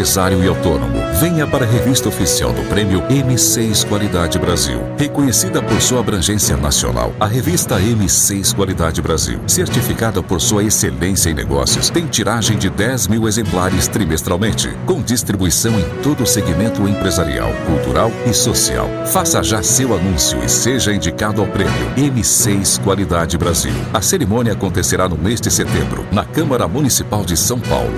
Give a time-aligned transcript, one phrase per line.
[0.00, 0.99] empresário e autônomo.
[1.20, 4.80] Venha para a revista oficial do Prêmio M6 Qualidade Brasil.
[4.96, 11.34] Reconhecida por sua abrangência nacional, a revista M6 Qualidade Brasil, certificada por sua excelência em
[11.34, 17.52] negócios, tem tiragem de 10 mil exemplares trimestralmente, com distribuição em todo o segmento empresarial,
[17.66, 18.88] cultural e social.
[19.12, 23.74] Faça já seu anúncio e seja indicado ao prêmio M6 Qualidade Brasil.
[23.92, 27.92] A cerimônia acontecerá no mês de setembro, na Câmara Municipal de São Paulo.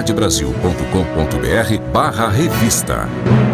[0.00, 3.49] www.prêmiom6qualidadebrasil.com.br barra revista.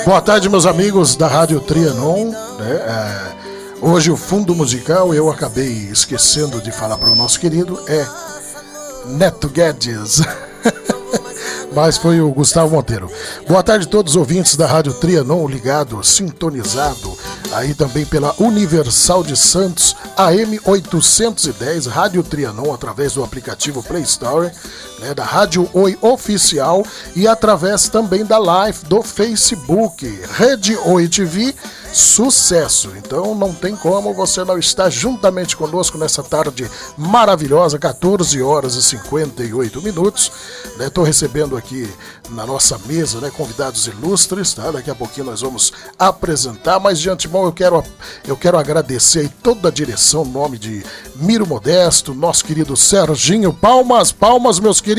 [0.04, 2.26] Boa tarde, meus amigos da Rádio Trianon.
[2.26, 2.36] Né?
[2.70, 3.32] É,
[3.82, 8.06] hoje o fundo musical eu acabei esquecendo de falar para o nosso querido é
[9.06, 10.22] Neto Guedes.
[11.74, 13.10] Mas foi o Gustavo Monteiro.
[13.48, 17.12] Boa tarde a todos os ouvintes da Rádio Trianon, ligado, sintonizado,
[17.52, 24.52] aí também pela Universal de Santos, AM 810, Rádio Trianon, através do aplicativo Play Store
[25.04, 26.82] né, da Rádio Oi Oficial
[27.14, 30.06] e através também da live do Facebook,
[30.36, 31.54] Rede Oi TV
[31.94, 32.92] sucesso.
[32.96, 38.82] Então não tem como você não estar juntamente conosco nessa tarde maravilhosa, 14 horas e
[38.82, 40.32] 58 minutos.
[40.80, 41.08] Estou né?
[41.08, 41.88] recebendo aqui
[42.30, 44.72] na nossa mesa né, convidados ilustres, tá?
[44.72, 47.84] Daqui a pouquinho nós vamos apresentar, mas de antemão eu quero,
[48.26, 50.84] eu quero agradecer toda a direção, nome de
[51.14, 53.52] Miro Modesto, nosso querido Serginho.
[53.52, 54.93] Palmas, palmas, meus queridos!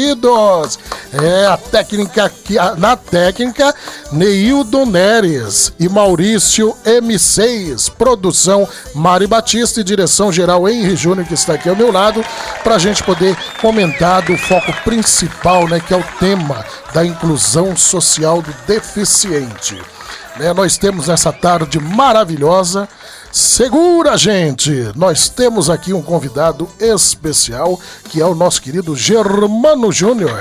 [1.14, 3.74] É, a técnica aqui, na técnica,
[4.12, 11.54] Neildo Neres e Maurício M6, produção Mari Batista e direção geral Henry Júnior, que está
[11.54, 12.24] aqui ao meu lado,
[12.64, 17.76] para a gente poder comentar do foco principal, né, que é o tema da inclusão
[17.76, 19.82] social do deficiente.
[20.38, 22.90] Né, nós temos essa tarde maravilhosa.
[23.36, 24.72] Segura, gente!
[24.96, 30.40] Nós temos aqui um convidado especial, que é o nosso querido Germano Júnior.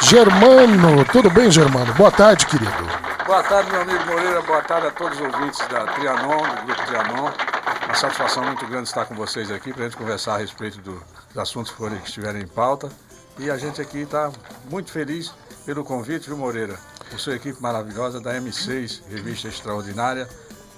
[0.00, 1.92] Germano, tudo bem, Germano?
[1.92, 2.72] Boa tarde, querido.
[3.26, 4.40] Boa tarde, meu amigo Moreira.
[4.40, 7.30] Boa tarde a todos os ouvintes da Trianon, do Grupo Trianon.
[7.84, 10.92] Uma satisfação muito grande estar com vocês aqui para a gente conversar a respeito do,
[10.94, 12.88] dos assuntos que, estiverem em pauta.
[13.38, 14.32] E a gente aqui está
[14.70, 15.30] muito feliz
[15.66, 16.78] pelo convite, viu, Moreira?
[17.10, 20.26] Por sua equipe maravilhosa da M6, revista extraordinária.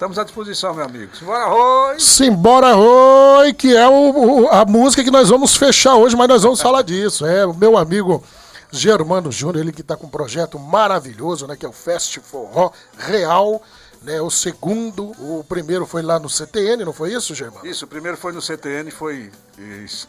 [0.03, 1.15] Estamos à disposição, meu amigo.
[1.15, 1.97] Simbora, Roi!
[1.97, 6.43] Simbora, Roi, que é o, o, a música que nós vamos fechar hoje, mas nós
[6.43, 7.25] vamos falar disso.
[7.25, 8.21] É, o meu amigo
[8.69, 11.55] Germano Júnior, ele que está com um projeto maravilhoso, né?
[11.55, 13.63] Que é o Fest Forró Real.
[14.01, 17.65] Né, o segundo, o primeiro foi lá no CTN, não foi isso, Germano?
[17.65, 19.31] Isso, o primeiro foi no CTN, foi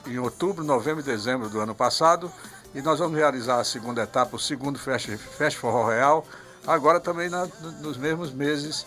[0.09, 2.33] em outubro, novembro e dezembro do ano passado.
[2.75, 6.27] E nós vamos realizar a segunda etapa, o segundo Fest, Fest Forró Real,
[6.67, 7.47] agora também na,
[7.81, 8.85] nos mesmos meses,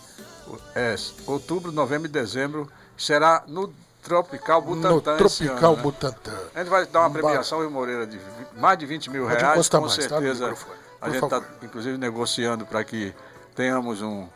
[0.74, 0.94] é,
[1.26, 2.70] outubro, novembro e dezembro.
[2.96, 3.72] Será no
[4.02, 5.12] Tropical Butantan.
[5.12, 5.82] No Tropical ano, né?
[5.82, 6.38] Butantan.
[6.54, 8.18] A gente vai dar uma premiação em Moreira de
[8.56, 10.48] mais de 20 mil reais, com mais, tá, certeza.
[10.48, 10.56] Tá?
[11.00, 13.14] a gente está, inclusive, negociando para que
[13.54, 14.26] tenhamos um,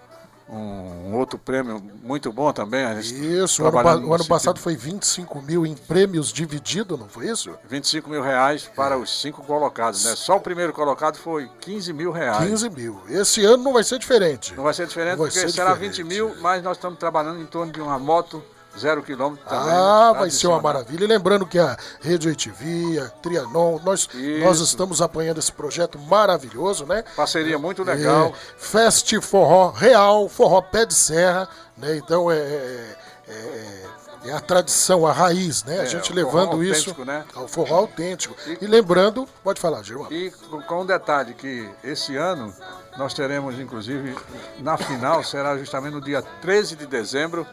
[0.54, 2.86] um outro prêmio muito bom também.
[2.98, 7.50] Isso, o ano, o ano passado foi 25 mil em prêmios dividido, não foi isso?
[7.68, 10.14] 25 mil reais para os cinco colocados, né?
[10.14, 12.48] Só o primeiro colocado foi 15 mil reais.
[12.48, 13.00] 15 mil.
[13.08, 14.54] Esse ano não vai ser diferente.
[14.54, 16.02] Não vai ser diferente vai porque ser será diferente.
[16.02, 18.42] 20 mil, mas nós estamos trabalhando em torno de uma moto
[18.78, 19.72] zero quilômetro também.
[19.72, 21.04] Ah, vai ser uma maravilha.
[21.04, 24.08] E lembrando que a Rede HTV, a Trianon, nós,
[24.42, 27.04] nós estamos apanhando esse projeto maravilhoso, né?
[27.16, 28.28] Parceria muito legal.
[28.28, 31.96] É, Fest Forró Real, Forró Pé de Serra, né?
[31.96, 32.96] Então é, é,
[33.28, 33.82] é,
[34.26, 35.80] é a tradição, a raiz, né?
[35.80, 37.24] a é, gente levando isso né?
[37.34, 38.34] ao forró autêntico.
[38.46, 40.12] E, e lembrando, pode falar, Gilmar.
[40.12, 40.30] E
[40.66, 42.54] com um detalhe que esse ano
[42.96, 44.16] nós teremos, inclusive,
[44.60, 47.46] na final, será justamente no dia 13 de dezembro,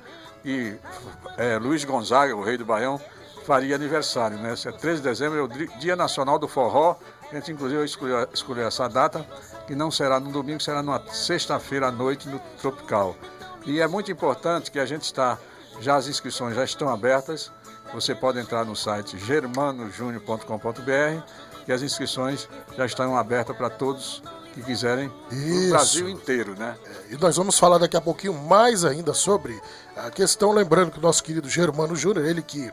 [0.43, 0.75] e
[1.37, 2.99] é, Luiz Gonzaga, o rei do Baião,
[3.45, 4.53] faria aniversário, né?
[4.53, 5.47] Esse é 13 de dezembro, é o
[5.79, 6.95] Dia Nacional do Forró.
[7.31, 9.25] A gente, inclusive, escolheu, escolheu essa data,
[9.67, 13.15] que não será no domingo, será numa sexta-feira à noite no Tropical.
[13.65, 15.37] E é muito importante que a gente está,
[15.79, 17.51] já as inscrições já estão abertas.
[17.93, 21.23] Você pode entrar no site germanojúnior.com.br
[21.67, 22.47] e as inscrições
[22.77, 24.21] já estão abertas para todos
[24.53, 26.75] que quiserem no Brasil inteiro, né?
[26.85, 29.59] É, e nós vamos falar daqui a pouquinho mais ainda sobre
[29.95, 32.71] a questão, lembrando que o nosso querido Germano Júnior, ele que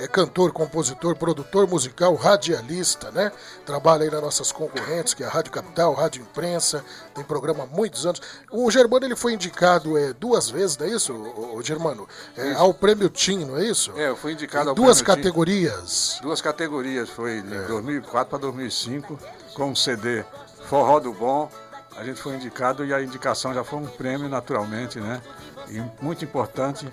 [0.00, 3.30] é cantor, compositor, produtor musical, radialista, né?
[3.66, 6.82] Trabalha aí nas nossas concorrentes, que é a Rádio Capital, Rádio Imprensa,
[7.14, 8.20] tem programa há muitos anos.
[8.50, 12.08] O Germano ele foi indicado é, duas vezes, não é isso, o, o Germano?
[12.34, 13.92] É, ao Prêmio TIM, não é isso?
[13.94, 16.14] É, eu fui indicado em ao duas categorias.
[16.16, 16.22] Tim.
[16.22, 17.62] Duas categorias, foi de é.
[17.66, 19.18] 2004 para 2005,
[19.54, 20.24] com um CD
[20.70, 21.50] Forró do Bom.
[21.96, 25.20] A gente foi indicado e a indicação já foi um prêmio, naturalmente, né?
[25.68, 26.88] E muito importante,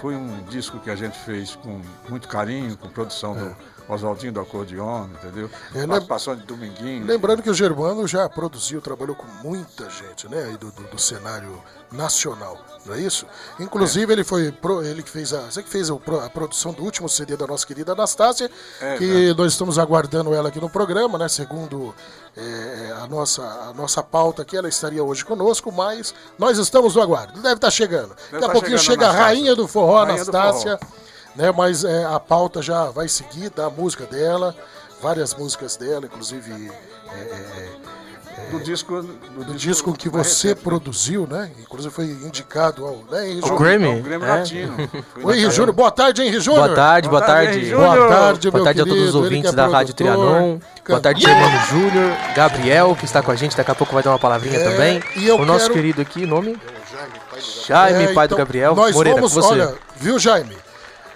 [0.00, 3.40] foi um disco que a gente fez com muito carinho, com produção é.
[3.40, 3.56] do
[3.88, 5.50] Oswaldinho do Acordeon, entendeu?
[5.74, 7.06] É, Participação de Dominguinho.
[7.06, 10.44] Lembrando que o Germano já produziu, trabalhou com muita gente, né?
[10.44, 13.26] Aí do, do, do cenário nacional, não é isso?
[13.58, 14.14] Inclusive, é.
[14.14, 14.54] ele foi
[14.84, 15.40] ele que fez a.
[15.40, 15.96] Você que fez a,
[16.28, 18.50] produção do último CD da nossa querida Anastácia,
[18.80, 21.26] é, que nós estamos aguardando ela aqui no programa, né?
[21.28, 21.94] Segundo
[22.36, 27.00] é, a, nossa, a nossa pauta aqui, ela estaria hoje conosco, mas nós estamos no
[27.00, 27.40] aguardo.
[27.40, 28.14] Deve estar chegando.
[28.30, 30.76] Deve Daqui a tá pouquinho chega a rainha do forró, rainha Anastácia.
[30.76, 31.07] Do forró
[31.38, 31.52] né?
[31.56, 34.54] Mas é, a pauta já vai seguir da música dela,
[35.00, 36.70] várias músicas dela, inclusive
[37.12, 37.68] é, é,
[38.44, 41.50] é do disco do, do disco, disco, que você produziu, né?
[41.60, 43.58] Inclusive foi indicado ao, né, Henri Júnior.
[43.58, 44.28] Grammy, ao Grammy é.
[44.28, 44.90] Latino.
[45.22, 45.72] Oi, Henri Júnior.
[45.72, 46.66] Boa tarde, Henri Júnior.
[46.66, 47.70] Boa tarde, boa, boa tarde.
[47.70, 50.58] Boa tarde, Boa tarde a todos os ouvintes é da Rádio Trianon.
[50.86, 51.64] Boa tarde, yeah!
[51.66, 54.64] Júnior, Gabriel, que está com a gente, daqui a pouco vai dar uma palavrinha é,
[54.64, 54.98] também.
[54.98, 55.44] o quero...
[55.44, 56.58] nosso querido aqui, nome?
[57.66, 58.74] Jaime, pai do Gabriel.
[58.74, 60.67] Nós Moreira, vamos, olha, viu, Jaime?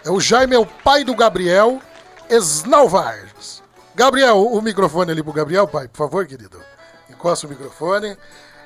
[0.05, 1.81] É o Jaime é o pai do Gabriel
[2.29, 3.63] Snalvars.
[3.95, 6.59] Gabriel, o microfone ali pro Gabriel, pai, por favor, querido.
[7.11, 8.17] Encosta o microfone.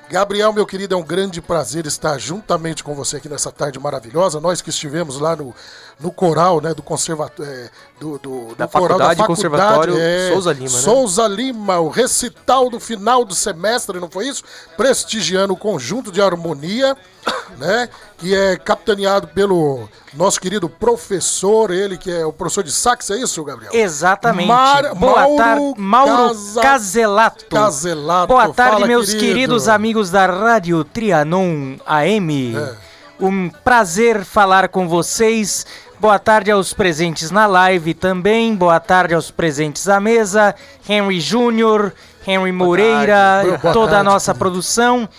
[0.09, 4.39] Gabriel, meu querido, é um grande prazer estar juntamente com você aqui nessa tarde maravilhosa.
[4.39, 5.53] Nós que estivemos lá no,
[5.99, 10.29] no coral, né, do conservatório, é, do, do, da do coral da faculdade, Conservatório é,
[10.31, 10.81] Souza Lima, né?
[10.81, 14.43] Souza Lima, o recital do final do semestre, não foi isso?
[14.75, 16.95] Prestigiando o conjunto de harmonia,
[17.57, 17.89] né,
[18.19, 23.17] que é capitaneado pelo nosso querido professor, ele que é o professor de sax, é
[23.17, 23.71] isso, Gabriel?
[23.73, 24.47] Exatamente.
[24.47, 26.61] Mar Boa Mauro tarde, Mauro Casa...
[26.61, 27.45] Caselato.
[27.47, 28.27] Caselato.
[28.27, 29.25] Boa tarde, Fala, meus querido.
[29.25, 32.55] queridos amigos da Rádio Trianon AM.
[32.55, 32.87] É.
[33.19, 35.65] Um prazer falar com vocês.
[35.99, 38.55] Boa tarde aos presentes na live também.
[38.55, 40.53] Boa tarde aos presentes à mesa.
[40.87, 41.91] Henry Júnior,
[42.25, 43.95] Henry Moreira, Boa toda tarde.
[43.95, 45.09] a nossa produção.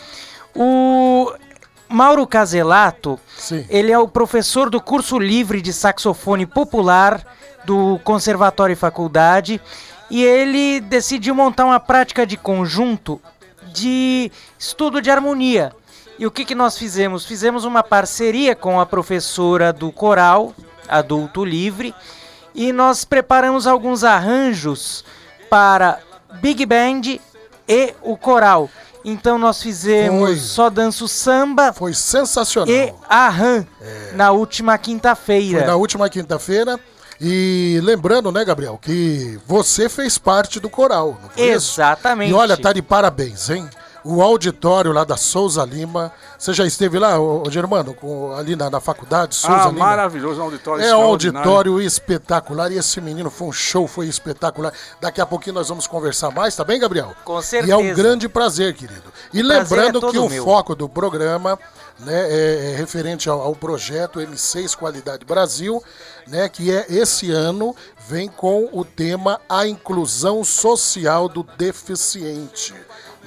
[0.54, 1.32] O
[1.88, 3.66] Mauro Caselato, Sim.
[3.68, 7.26] ele é o professor do curso livre de saxofone popular
[7.64, 9.60] do Conservatório e Faculdade
[10.08, 13.20] e ele decidiu montar uma prática de conjunto
[13.72, 15.72] de estudo de harmonia.
[16.18, 17.24] E o que, que nós fizemos?
[17.24, 20.52] Fizemos uma parceria com a professora do coral,
[20.88, 21.94] adulto livre,
[22.54, 25.04] e nós preparamos alguns arranjos
[25.48, 26.00] para
[26.40, 27.18] Big Band
[27.68, 28.70] e o coral.
[29.04, 31.72] Então nós fizemos foi, Só Danço Samba.
[31.72, 32.68] Foi sensacional.
[32.68, 34.12] E Arran é.
[34.14, 35.66] na última quinta-feira.
[35.66, 36.78] Na última quinta-feira.
[37.20, 41.18] E lembrando, né, Gabriel, que você fez parte do coral.
[41.36, 42.30] Exatamente.
[42.30, 43.68] E olha, tá de parabéns, hein?
[44.04, 46.12] O auditório lá da Souza Lima.
[46.38, 49.34] Você já esteve lá, ô, ô Germano, com, ali na, na faculdade?
[49.34, 49.78] Souza ah, Lima?
[49.78, 52.70] maravilhoso, um auditório É um auditório espetacular.
[52.72, 54.72] E esse menino foi um show, foi espetacular.
[55.00, 57.14] Daqui a pouquinho nós vamos conversar mais, tá bem, Gabriel?
[57.24, 57.70] Com certeza.
[57.70, 59.12] E é um grande prazer, querido.
[59.32, 60.44] E o lembrando é que o meu.
[60.44, 61.58] foco do programa
[61.98, 65.82] né, é, é referente ao, ao, projeto M6 Qualidade Brasil,
[66.26, 67.74] né, que é esse ano
[68.06, 72.74] vem com o tema A Inclusão Social do Deficiente.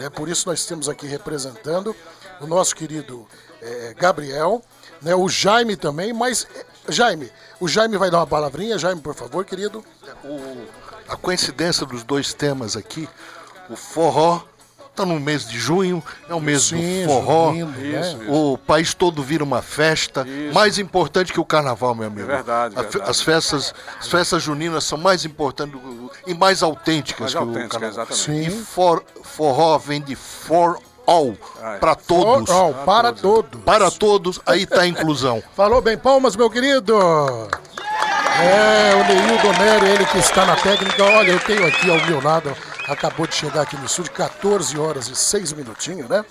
[0.02, 0.10] Né?
[0.10, 1.96] Por isso nós temos aqui representando
[2.40, 3.28] o nosso querido
[3.62, 4.64] é, Gabriel,
[5.00, 6.48] né, o Jaime também, mas
[6.90, 9.86] Jaime, o Jaime vai dar uma palavrinha, Jaime, por favor, querido.
[10.24, 10.68] O,
[11.08, 13.08] a coincidência dos dois temas aqui,
[13.70, 14.42] o forró
[14.92, 17.52] está no mês de junho, é o mês Sim, do forró.
[17.52, 18.20] Lindo, né?
[18.28, 20.26] O país todo vira uma festa.
[20.28, 20.54] Isso.
[20.54, 22.24] Mais importante que o carnaval, meu amigo.
[22.24, 23.10] É verdade, verdade.
[23.10, 25.80] As festas, as festas juninas são mais importantes
[26.28, 27.90] e mais autênticas mais que o carnaval.
[27.90, 28.24] Exatamente.
[28.24, 28.42] Sim.
[28.42, 31.36] E for, forró vem de for all,
[31.80, 32.50] para todos.
[32.50, 33.62] For all, para todos.
[33.62, 35.42] Para todos, aí está a inclusão.
[35.56, 36.98] Falou bem, palmas, meu querido.
[38.42, 41.04] É, o Neildo Nery, ele que está na técnica.
[41.04, 42.56] Olha, eu tenho aqui ao meu lado
[42.88, 46.26] acabou de chegar aqui no estúdio, 14 horas e 6 minutinhos, né?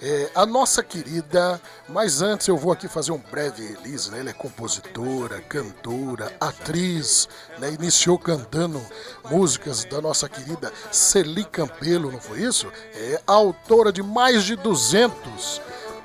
[0.00, 4.20] É, a nossa querida, mas antes eu vou aqui fazer um breve release, né?
[4.20, 7.28] Ela é compositora, cantora, atriz,
[7.58, 7.72] né?
[7.72, 8.80] Iniciou cantando
[9.28, 12.70] músicas da nossa querida Celi Campelo, não foi isso?
[12.94, 15.60] É autora de mais de 200,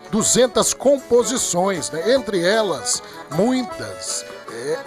[0.10, 2.16] 200 composições, né?
[2.16, 4.26] Entre elas, muitas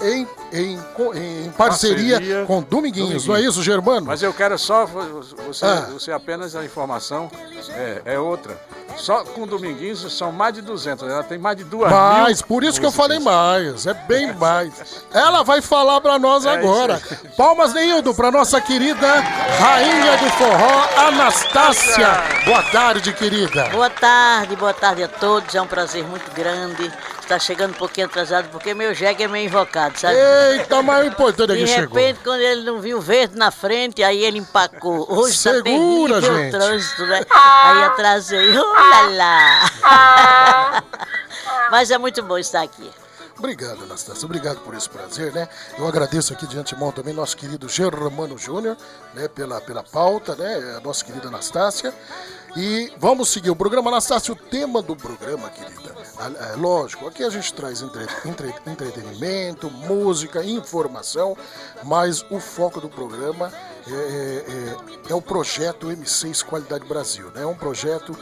[0.00, 4.06] é, em, em, em parceria, parceria, com Dominguinhos, Dominguinhos, não é isso, Germano?
[4.06, 5.88] Mas eu quero só, você, ah.
[5.92, 7.30] você apenas a informação
[7.70, 8.58] é, é outra.
[8.96, 12.80] Só com Dominguinhos são mais de 200, ela tem mais de duas mais, por isso
[12.80, 15.04] que eu falei mais, é bem mais.
[15.12, 17.00] Ela vai falar para nós é agora.
[17.36, 19.20] Palmas, Neildo, para nossa querida
[19.58, 22.08] rainha do forró, Anastácia.
[22.46, 23.68] Boa tarde, querida.
[23.68, 26.90] Boa tarde, boa tarde a todos, é um prazer muito grande
[27.26, 30.14] tá chegando um pouquinho atrasado porque meu jegue é meio invocado, sabe?
[30.52, 31.96] Eita, mas o importante é que chegou.
[31.96, 35.06] De repente, quando ele não viu verde na frente, aí ele empacou.
[35.08, 36.48] Hoje tá Segura, tá gente.
[36.54, 37.20] o trânsito, né?
[37.30, 38.58] Aí atrasei.
[38.58, 40.82] Olha lá!
[41.70, 42.90] mas é muito bom estar aqui.
[43.38, 44.24] Obrigado, Anastácia.
[44.24, 45.48] Obrigado por esse prazer, né?
[45.78, 48.76] Eu agradeço aqui de antemão também nosso querido Germano Júnior,
[49.14, 49.28] né?
[49.28, 50.76] Pela, pela pauta, né?
[50.76, 51.92] A nossa querida Anastácia.
[52.56, 53.90] E vamos seguir o programa.
[53.90, 59.70] Anastácia, o tema do programa, querida, é, lógico, aqui a gente traz entre, entre, entretenimento,
[59.70, 61.36] música, informação,
[61.84, 63.52] mas o foco do programa
[63.86, 67.30] é, é, é, o projeto M6 Qualidade Brasil.
[67.34, 67.42] Né?
[67.42, 68.16] É um projeto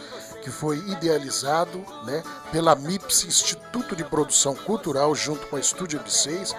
[0.44, 2.22] que foi idealizado né,
[2.52, 6.54] pela MIPS, Instituto de Produção Cultural, junto com a Estúdio M6,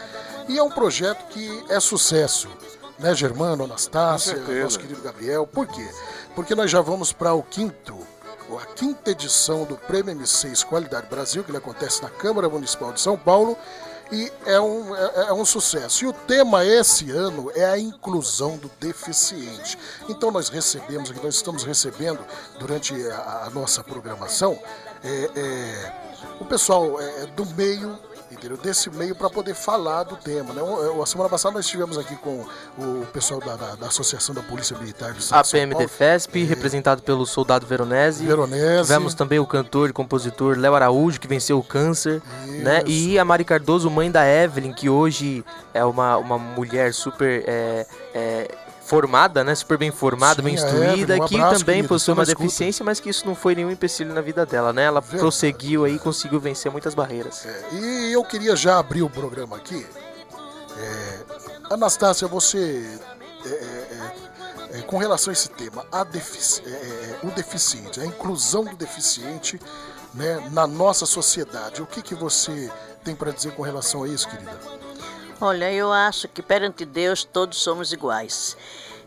[0.50, 2.50] e é um projeto que é sucesso.
[2.98, 5.46] Né, Germano, Anastácia, nosso querido Gabriel.
[5.46, 5.88] Por quê?
[6.34, 7.96] Porque nós já vamos para o quinto
[8.58, 13.02] a quinta edição do Prêmio M6 Qualidade Brasil, que ele acontece na Câmara Municipal de
[13.02, 13.58] São Paulo,
[14.12, 16.04] e é um, é, é, um sucesso.
[16.04, 19.78] E o tema esse ano é a inclusão do deficiente.
[20.08, 22.20] Então nós recebemos nós estamos recebendo
[22.60, 24.60] durante a, a nossa programação
[25.04, 25.94] é, é,
[26.40, 27.98] o pessoal é, do meio
[28.32, 28.58] entendeu?
[28.58, 30.62] Desse meio para poder falar do tema, né?
[31.02, 32.46] A semana passada nós estivemos aqui com
[32.78, 36.46] o pessoal da, da, da Associação da Polícia Militar do Estado A PMDFESP, é...
[36.46, 38.26] representado pelo soldado Veronese.
[38.26, 38.84] Veronese.
[38.84, 42.64] Tivemos também o cantor e compositor Léo Araújo, que venceu o câncer, Isso.
[42.64, 42.84] né?
[42.86, 47.44] E a Mari Cardoso, mãe da Evelyn, que hoje é uma, uma mulher super...
[47.48, 49.54] É, é, formada, né?
[49.56, 53.26] Super bem formada, Sim, bem instruída, um que também possui uma deficiência, mas que isso
[53.26, 54.84] não foi nenhum empecilho na vida dela, né?
[54.84, 55.22] Ela Verdade.
[55.22, 57.46] prosseguiu aí e conseguiu vencer muitas barreiras.
[57.46, 59.86] É, e eu queria já abrir o programa aqui.
[60.78, 61.20] É,
[61.74, 63.00] Anastácia, você.
[63.44, 68.66] É, é, é com relação a esse tema, a defici é, o deficiente, a inclusão
[68.66, 69.60] do deficiente
[70.14, 72.72] né, na nossa sociedade, o que, que você
[73.04, 74.60] tem para dizer com relação a isso, querida?
[75.42, 78.56] Olha, eu acho que perante Deus todos somos iguais.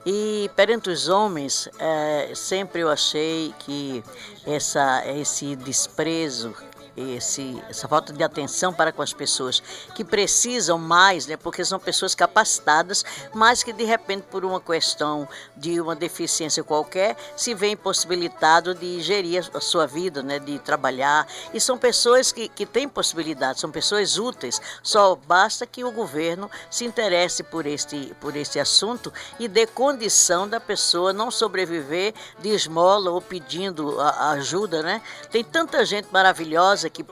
[0.04, 4.04] E perante os homens, é, sempre eu achei que
[4.46, 6.54] essa, esse desprezo
[6.98, 9.62] esse, essa falta de atenção para com as pessoas
[9.94, 15.28] que precisam mais, né, porque são pessoas capacitadas, mas que de repente, por uma questão
[15.56, 21.26] de uma deficiência qualquer, se vê impossibilitado de gerir a sua vida, né, de trabalhar.
[21.52, 24.60] E são pessoas que, que têm possibilidade, são pessoas úteis.
[24.82, 30.48] Só basta que o governo se interesse por este, por este assunto e dê condição
[30.48, 35.02] da pessoa não sobreviver de esmola ou pedindo a, a ajuda, né?
[35.30, 37.04] Tem tanta gente maravilhosa que,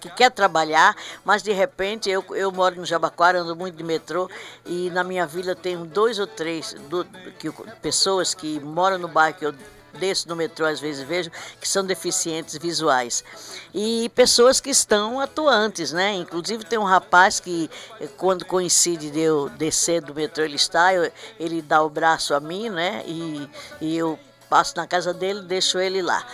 [0.00, 0.94] que quer trabalhar,
[1.24, 4.30] mas de repente eu, eu moro no Jabaquara, ando muito de metrô
[4.64, 7.04] e na minha vila tem dois ou três do,
[7.38, 9.54] que, pessoas que moram no bairro que eu
[9.96, 11.30] desço no metrô às vezes vejo
[11.60, 13.24] que são deficientes visuais
[13.74, 16.14] e pessoas que estão atuantes, né?
[16.14, 17.70] Inclusive tem um rapaz que
[18.16, 22.40] quando coincide de eu descer do metrô ele está, eu, ele dá o braço a
[22.40, 23.02] mim, né?
[23.06, 23.48] E,
[23.80, 24.18] e eu
[24.48, 26.24] passo na casa dele, deixo ele lá.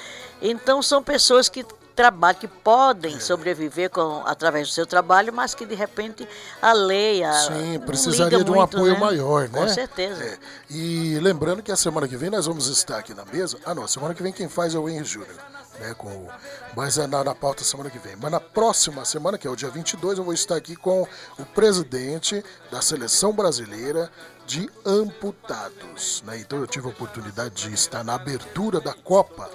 [0.41, 5.65] Então são pessoas que trabalho, que podem sobreviver com, através do seu trabalho, mas que
[5.65, 6.27] de repente
[6.61, 7.23] a lei.
[7.23, 8.99] A, Sim, precisaria de um muito, apoio né?
[9.01, 9.61] maior, né?
[9.61, 10.25] Com certeza.
[10.25, 10.39] É.
[10.71, 13.59] E lembrando que a semana que vem nós vamos estar aqui na mesa.
[13.65, 15.37] Ah, não, semana que vem quem faz é o Henry Júnior.
[15.81, 16.29] né, com,
[16.77, 18.17] mas é na, na pauta semana que vem.
[18.17, 21.07] Mas na próxima semana, que é o dia 22, eu vou estar aqui com
[21.39, 24.11] o presidente da seleção brasileira
[24.47, 26.23] de amputados.
[26.27, 26.39] Né?
[26.39, 29.51] Então eu tive a oportunidade de estar na abertura da Copa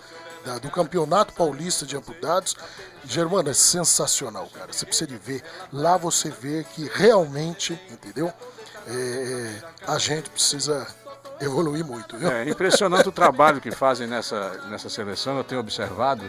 [0.47, 2.55] da, do Campeonato Paulista de Amputados.
[3.03, 4.71] Germano, é sensacional, cara.
[4.71, 5.43] Você precisa de ver.
[5.71, 8.31] Lá você vê que realmente, entendeu?
[8.87, 10.87] É, é a gente precisa
[11.41, 12.17] evoluir muito.
[12.17, 12.31] Viu?
[12.31, 15.37] É impressionante o trabalho que fazem nessa, nessa seleção.
[15.37, 16.23] Eu tenho observado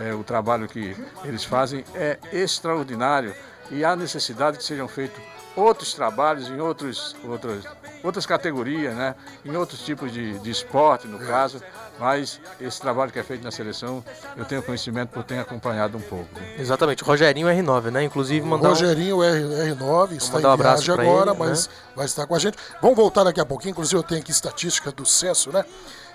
[0.00, 3.34] é, o trabalho que eles fazem é extraordinário
[3.70, 5.22] e há necessidade que sejam feitos
[5.54, 7.64] outros trabalhos em outros, outros,
[8.02, 9.14] outras categorias, né?
[9.44, 11.60] em outros tipos de, de esporte, no caso.
[11.98, 14.04] Mas esse trabalho que é feito na seleção,
[14.36, 16.28] eu tenho conhecimento por ter acompanhado um pouco.
[16.38, 16.56] Né?
[16.58, 18.04] Exatamente, Rogerinho R9, né?
[18.04, 18.68] Inclusive mandar.
[18.68, 21.72] Rogerinho R, R9 está um em viagem agora, ele, mas né?
[21.96, 22.56] vai estar com a gente.
[22.80, 25.64] Vamos voltar daqui a pouquinho, inclusive eu tenho aqui estatística do censo, né?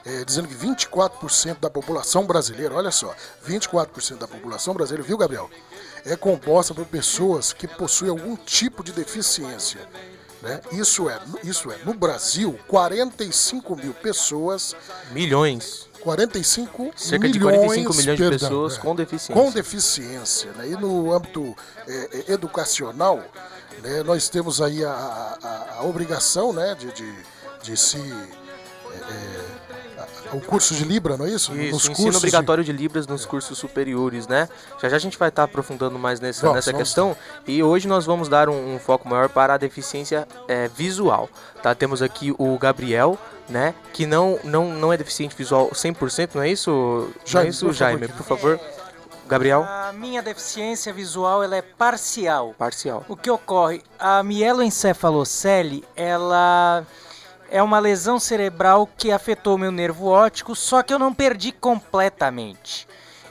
[0.06, 3.16] É, dizendo que 24% da população brasileira, olha só,
[3.48, 5.50] 24% da população brasileira, viu, Gabriel?
[6.06, 9.80] É composta por pessoas que possuem algum tipo de deficiência.
[10.44, 10.60] Né?
[10.74, 14.76] Isso, é, isso é, no Brasil, 45 mil pessoas.
[15.14, 15.88] Milhões.
[16.02, 19.34] 45 Cerca milhões, de 45 milhões perdão, de pessoas é, com deficiência.
[19.34, 20.52] Com deficiência.
[20.52, 20.68] Né?
[20.68, 21.56] E no âmbito
[21.88, 23.24] é, é educacional,
[23.82, 27.16] né, nós temos aí a, a, a obrigação né, de, de,
[27.64, 29.63] de se é,
[30.34, 31.54] o curso de Libra, não é isso?
[31.56, 32.72] Isso, nos ensino obrigatório de...
[32.72, 34.50] de Libras nos cursos superiores, né?
[34.82, 37.18] Já já a gente vai estar aprofundando mais nessa, nessa vamos questão.
[37.48, 41.30] E hoje nós vamos dar um, um foco maior para a deficiência é, visual,
[41.62, 41.74] tá?
[41.74, 43.18] Temos aqui o Gabriel,
[43.50, 43.74] né?
[43.94, 47.10] Que não, não, não é deficiente visual 100%, não é isso?
[47.26, 48.08] Jaime, não é isso, por Jaime?
[48.08, 48.60] Favor, por favor.
[49.28, 49.64] Gabriel?
[49.64, 52.54] A minha deficiência visual ela é parcial.
[52.58, 53.06] Parcial.
[53.08, 53.82] O que ocorre?
[53.98, 56.86] A mieloencefalocele, ela
[57.54, 62.88] é uma lesão cerebral que afetou meu nervo óptico, só que eu não perdi completamente.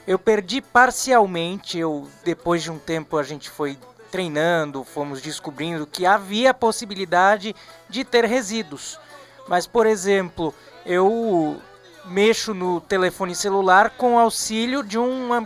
[0.06, 3.76] Eu perdi parcialmente, eu depois de um tempo a gente foi
[4.12, 7.52] treinando, fomos descobrindo que havia a possibilidade
[7.88, 8.96] de ter resíduos.
[9.48, 10.54] Mas, por exemplo,
[10.86, 11.60] eu
[12.04, 15.44] mexo no telefone celular com auxílio de um,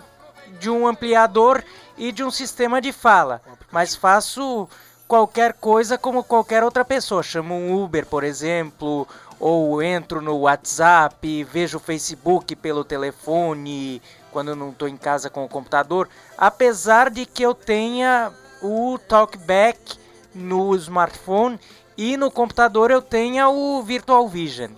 [0.61, 1.65] de um ampliador
[1.97, 3.41] e de um sistema de fala,
[3.73, 4.69] mas faço
[5.07, 7.23] qualquer coisa como qualquer outra pessoa.
[7.23, 9.07] Chamo um Uber, por exemplo,
[9.39, 15.45] ou entro no WhatsApp, vejo o Facebook pelo telefone, quando não estou em casa com
[15.45, 19.99] o computador, apesar de que eu tenha o Talkback
[20.35, 21.59] no smartphone
[21.97, 24.73] e no computador eu tenha o Virtual Vision.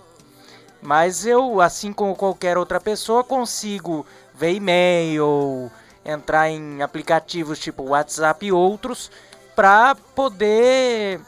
[0.81, 5.69] Mas eu, assim como qualquer outra pessoa, consigo ver e-mail,
[6.05, 9.11] entrar em aplicativos tipo WhatsApp e outros
[9.59, 11.19] para poder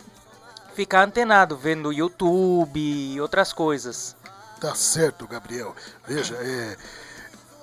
[0.74, 4.16] ficar antenado, vendo YouTube e outras coisas.
[4.58, 5.76] Tá certo, Gabriel.
[6.08, 6.78] Veja, é,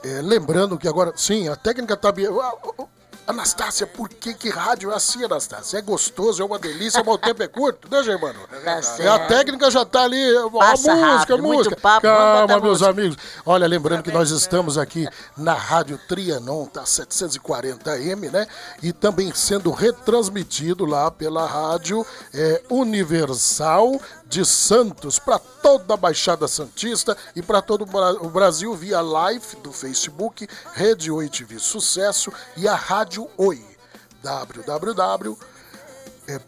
[0.05, 2.13] é, lembrando que agora, sim, a técnica tá.
[3.29, 5.77] Anastácia, por que, que rádio é assim, Anastácia?
[5.77, 8.41] É gostoso, é uma delícia, mas o tempo é curto, né, Germano?
[8.65, 9.07] Tá certo.
[9.07, 10.17] A técnica já tá ali,
[10.59, 11.77] Passa a música, rápido, música.
[11.77, 12.91] Papo, Calma, meus música.
[12.91, 13.19] amigos.
[13.45, 18.47] Olha, lembrando que nós estamos aqui na Rádio Trianon, tá 740M, né?
[18.83, 26.47] E também sendo retransmitido lá pela Rádio é, Universal de Santos para toda a Baixada
[26.47, 27.87] Santista e para todo
[28.21, 33.65] o Brasil via live do Facebook, Rede Oi TV Sucesso e a Rádio Oi.
[34.23, 35.39] www.
[36.27, 36.39] É,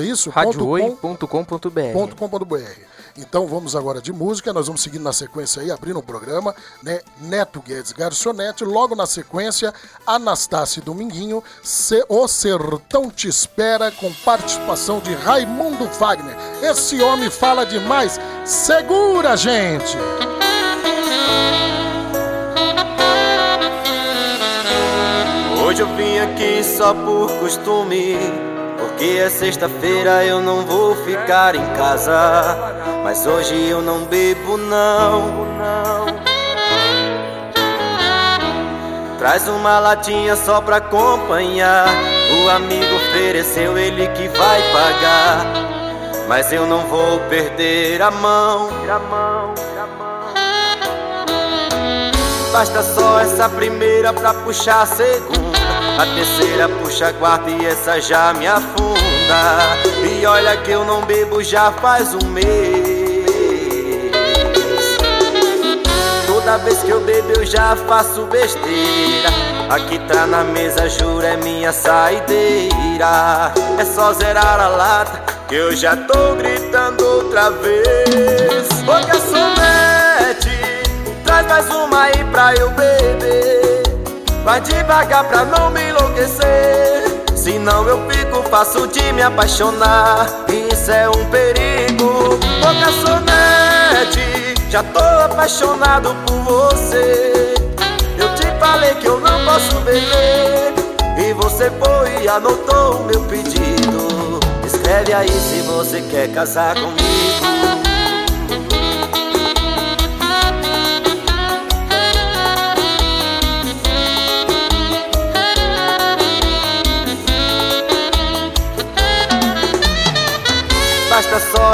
[0.00, 0.30] é isso?
[0.30, 2.89] radiooi.com.br
[3.20, 7.00] então vamos agora de música, nós vamos seguir na sequência aí, abrindo o programa, né?
[7.20, 9.72] Neto Guedes Garçonete, logo na sequência,
[10.06, 11.44] Anastácio Dominguinho,
[12.08, 16.34] O Sertão Te Espera, com participação de Raimundo Wagner.
[16.62, 19.96] Esse homem fala demais, segura, gente!
[25.62, 28.49] Hoje eu vim aqui só por costume
[29.00, 32.12] porque é sexta-feira eu não vou ficar em casa.
[33.02, 35.48] Mas hoje eu não bebo não.
[39.18, 41.88] Traz uma latinha só pra acompanhar.
[42.44, 45.46] O amigo ofereceu, ele que vai pagar.
[46.28, 48.68] Mas eu não vou perder a mão.
[52.52, 55.69] Basta só essa primeira pra puxar a segunda
[56.00, 58.96] a terceira puxa a quarta e essa já me afunda.
[60.02, 64.10] E olha que eu não bebo já faz um mês.
[66.26, 69.28] Toda vez que eu bebo eu já faço besteira.
[69.68, 73.52] Aqui tá na mesa, juro, é minha saideira.
[73.78, 78.68] É só zerar a lata que eu já tô gritando outra vez.
[78.88, 80.50] Ô garçonete
[81.26, 83.39] Traz mais uma aí pra eu beber
[84.50, 87.22] Vai devagar pra não me enlouquecer.
[87.36, 90.26] Senão eu fico fácil de me apaixonar.
[90.48, 92.36] Isso é um perigo.
[92.58, 97.54] Ô garçonete Já tô apaixonado por você.
[98.18, 100.74] Eu te falei que eu não posso beber.
[101.16, 104.40] E você foi e anotou o meu pedido.
[104.66, 107.59] Escreve aí se você quer casar comigo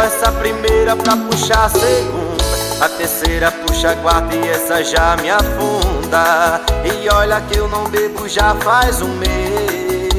[0.00, 2.44] essa primeira pra puxar a segunda.
[2.80, 6.60] A terceira puxa a quarta e essa já me afunda.
[6.84, 10.16] E olha que eu não bebo já faz um mês.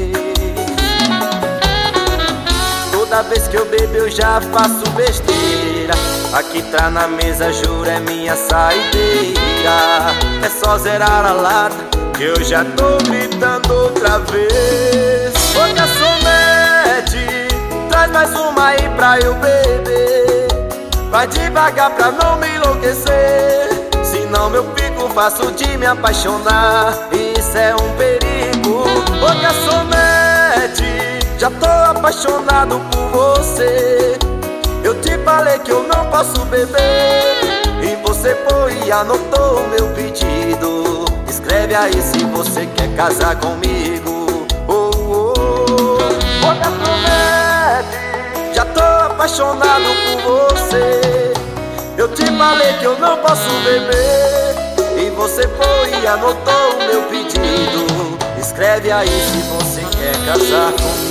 [2.90, 5.94] Toda vez que eu bebo eu já faço besteira.
[6.32, 9.38] Aqui tá na mesa, juro, é minha saideira.
[10.44, 11.76] É só zerar a lata
[12.16, 15.18] que eu já tô gritando outra vez
[18.06, 20.46] Mais uma aí pra eu beber.
[21.10, 23.68] Vai devagar pra não me enlouquecer.
[24.04, 26.94] Senão eu fico fácil de me apaixonar.
[27.12, 28.84] Isso é um perigo
[29.20, 34.16] Ô garçonete Já tô apaixonado por você.
[34.84, 39.88] Eu te falei que eu não posso beber E você foi e anotou o meu
[39.88, 41.04] pedido.
[41.28, 44.18] Escreve aí se você quer casar comigo.
[46.40, 47.37] Já
[48.78, 51.32] tô apaixonado por você.
[51.96, 54.54] Eu te falei que eu não posso beber
[54.96, 58.18] E você foi e anotou o meu pedido.
[58.38, 61.07] Escreve aí se você quer casar comigo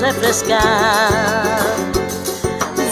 [0.00, 1.60] refrescar.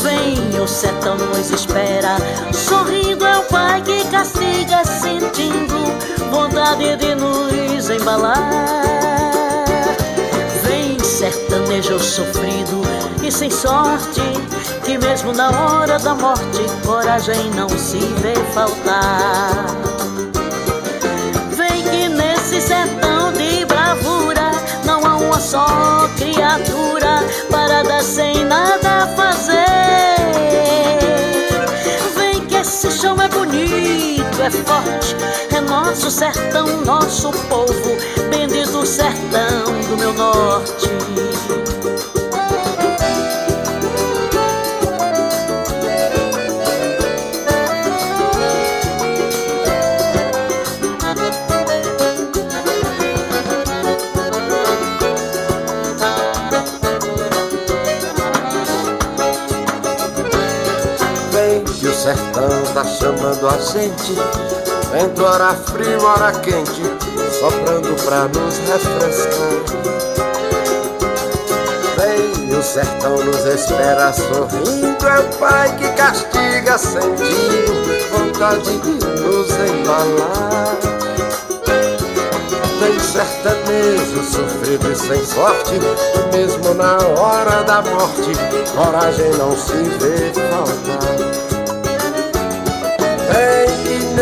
[0.03, 2.17] Vem, o sertão nos espera,
[2.53, 5.77] sorrindo é o pai que castiga, sentindo
[6.31, 8.51] vontade de nos embalar.
[10.63, 12.83] Vem, sertanejo sofrido
[13.23, 14.23] e sem sorte,
[14.85, 19.67] que mesmo na hora da morte, coragem não se vê faltar.
[21.51, 24.48] Vem que nesse sertão de bravura
[25.19, 29.57] uma só criatura parada sem nada fazer.
[32.17, 35.17] Vem que esse chão é bonito, é forte,
[35.55, 37.97] é nosso sertão, nosso povo,
[38.31, 41.08] bendito sertão do meu norte.
[62.75, 64.15] Tá chamando a gente.
[64.91, 66.83] Vento hora frio, hora quente
[67.39, 69.69] Soprando pra nos refrescar.
[71.97, 79.51] Vem, o sertão nos espera sorrindo É o pai que castiga sentindo Vontade de nos
[79.51, 80.77] embalar.
[82.81, 85.75] Vem sertanejo sofrido e sem sorte
[86.33, 88.33] Mesmo na hora da morte
[88.75, 91.48] Coragem não se vê faltar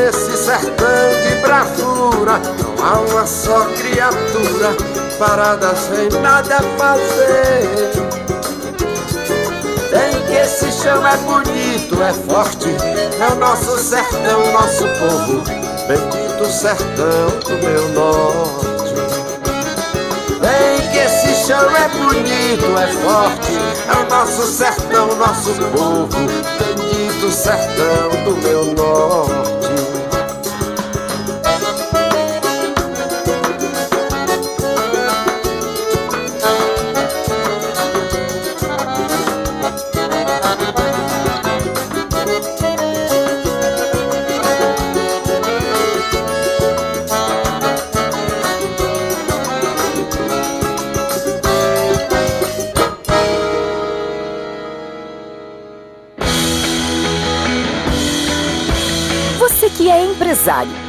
[0.07, 2.39] nesse sertão de bravura.
[2.39, 4.77] Não há uma só criatura
[5.19, 7.91] parada sem nada fazer.
[9.91, 12.69] Tem que esse chão é bonito, é forte
[13.21, 15.43] É o nosso sertão, nosso povo.
[15.89, 18.95] Bendito sertão do meu norte.
[20.41, 23.53] Tem que esse chão é bonito, é forte
[23.89, 26.09] É o nosso sertão, nosso povo.
[26.59, 29.86] Bendito sertão do meu norte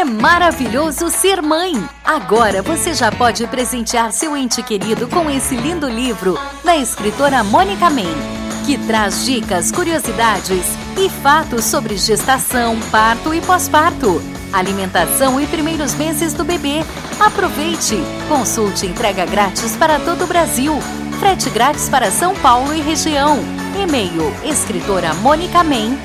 [0.00, 1.74] É Maravilhoso Ser Mãe.
[2.02, 7.90] Agora você já pode presentear seu ente querido com esse lindo livro da escritora Mônica
[7.90, 8.16] Men,
[8.64, 10.64] que traz dicas, curiosidades
[10.96, 14.22] e fatos sobre gestação, parto e pós-parto,
[14.54, 16.82] alimentação e primeiros meses do bebê.
[17.20, 17.98] Aproveite!
[18.26, 20.80] Consulte entrega grátis para todo o Brasil.
[21.18, 23.38] Frete grátis para São Paulo e região.
[23.78, 25.98] E-mail escritora Mônica Men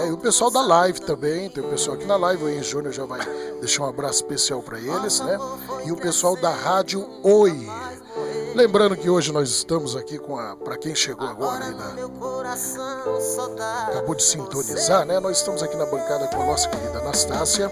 [0.00, 0.08] Né?
[0.08, 2.92] E o pessoal da live também, tem o pessoal aqui na live, o Henrique Júnior
[2.92, 3.20] já vai
[3.60, 5.38] deixar um abraço especial para eles, né?
[5.84, 7.68] E o pessoal da Rádio Oi.
[8.54, 10.56] Lembrando que hoje nós estamos aqui com a.
[10.56, 11.94] Para quem chegou agora aí na.
[13.88, 15.20] Acabou de sintonizar, né?
[15.20, 17.70] Nós estamos aqui na bancada com a nossa querida Anastácia,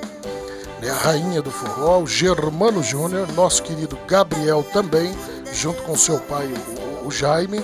[0.80, 0.90] né?
[0.90, 5.12] a rainha do forró, o Germano Júnior, nosso querido Gabriel também,
[5.52, 6.46] junto com seu pai,
[7.02, 7.58] o, o Jaime,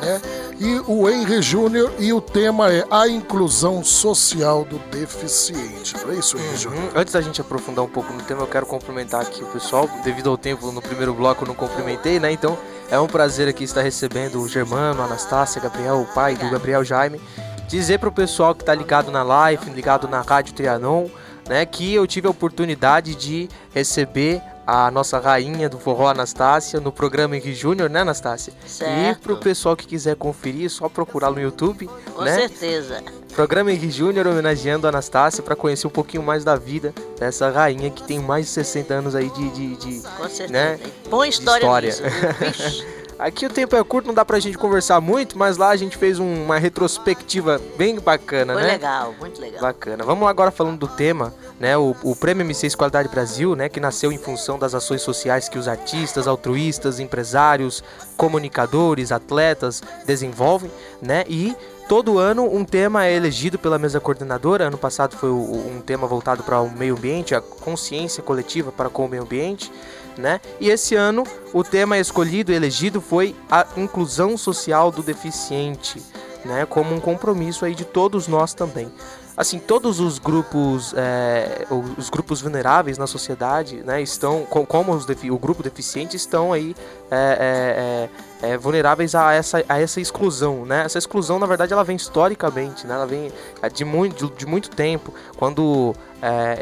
[0.00, 0.20] né?
[0.62, 5.96] E o Henry Júnior e o tema é a inclusão social do deficiente.
[5.96, 6.84] Não é isso, Henry Júnior?
[6.84, 6.90] Uhum.
[6.94, 9.90] Antes da gente aprofundar um pouco no tema, eu quero cumprimentar aqui o pessoal.
[10.04, 12.30] Devido ao tempo no primeiro bloco eu não cumprimentei, né?
[12.30, 12.56] Então
[12.88, 16.84] é um prazer aqui estar recebendo o Germano, a Anastácia, Gabriel, o pai do Gabriel
[16.84, 17.20] Jaime.
[17.66, 21.08] Dizer para o pessoal que está ligado na live, ligado na Rádio Trianon,
[21.48, 26.92] né, que eu tive a oportunidade de receber a nossa rainha do forró Anastácia no
[26.92, 28.52] programa Henrique Júnior, né, Anastácia?
[28.66, 29.18] Certo.
[29.18, 32.34] E pro pessoal que quiser conferir, é só procurar no YouTube, Com né?
[32.34, 33.02] certeza.
[33.34, 37.90] Programa Henrique Júnior homenageando a Anastácia para conhecer um pouquinho mais da vida dessa rainha
[37.90, 40.52] que tem mais de 60 anos aí de, de, de Com certeza.
[40.52, 40.78] né?
[41.08, 41.88] Põe história, história.
[41.88, 42.84] nisso.
[43.22, 45.96] Aqui o tempo é curto, não dá pra gente conversar muito, mas lá a gente
[45.96, 48.72] fez um, uma retrospectiva bem bacana, Foi né?
[48.72, 49.60] legal, muito legal.
[49.60, 50.02] Bacana.
[50.02, 51.76] Vamos agora falando do tema, né?
[51.76, 53.68] O, o Prêmio M6 Qualidade Brasil, né?
[53.68, 57.84] Que nasceu em função das ações sociais que os artistas, altruístas, empresários,
[58.16, 61.24] comunicadores, atletas desenvolvem, né?
[61.28, 61.54] E
[61.88, 64.66] todo ano um tema é elegido pela mesa coordenadora.
[64.66, 69.04] Ano passado foi um tema voltado para o meio ambiente, a consciência coletiva para com
[69.04, 69.70] o meio ambiente,
[70.16, 70.40] né?
[70.60, 76.02] E esse ano o tema escolhido e elegido foi a inclusão social do deficiente,
[76.44, 76.66] né?
[76.66, 78.90] Como um compromisso aí de todos nós também.
[79.36, 81.66] Assim, todos os grupos, é,
[81.96, 86.76] os grupos vulneráveis na sociedade, né, estão, co- como o grupo deficiente, estão aí
[87.10, 88.08] é,
[88.42, 90.82] é, é, é, vulneráveis a essa, a essa exclusão, né?
[90.84, 92.94] Essa exclusão, na verdade, ela vem historicamente, né?
[92.94, 95.94] Ela vem é, de muito, de, muito tempo, quando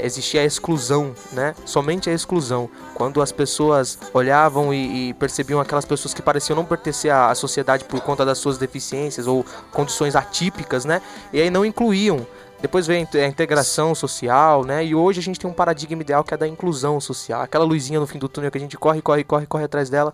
[0.02, 1.54] existia a exclusão, né?
[1.66, 2.68] Somente a exclusão.
[2.94, 7.34] Quando as pessoas olhavam e, e percebiam aquelas pessoas que pareciam não pertencer à, à
[7.34, 11.02] sociedade por conta das suas deficiências ou condições atípicas, né?
[11.32, 12.26] E aí não incluíam.
[12.60, 14.84] Depois veio a inte- a integração social, né?
[14.84, 17.40] E hoje a gente tem um paradigma ideal que é da inclusão social.
[17.40, 20.12] Aquela luzinha no fim do túnel que a gente corre, corre, corre, corre atrás dela.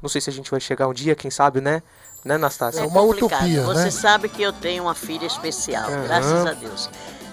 [0.00, 1.82] Não sei se a gente vai chegar um dia, quem sabe, né?
[2.24, 2.80] Né, Anastácia?
[2.82, 3.64] É complicado.
[3.64, 6.02] Você sabe que eu tenho uma filha especial, Aham.
[6.04, 6.90] graças a Deus.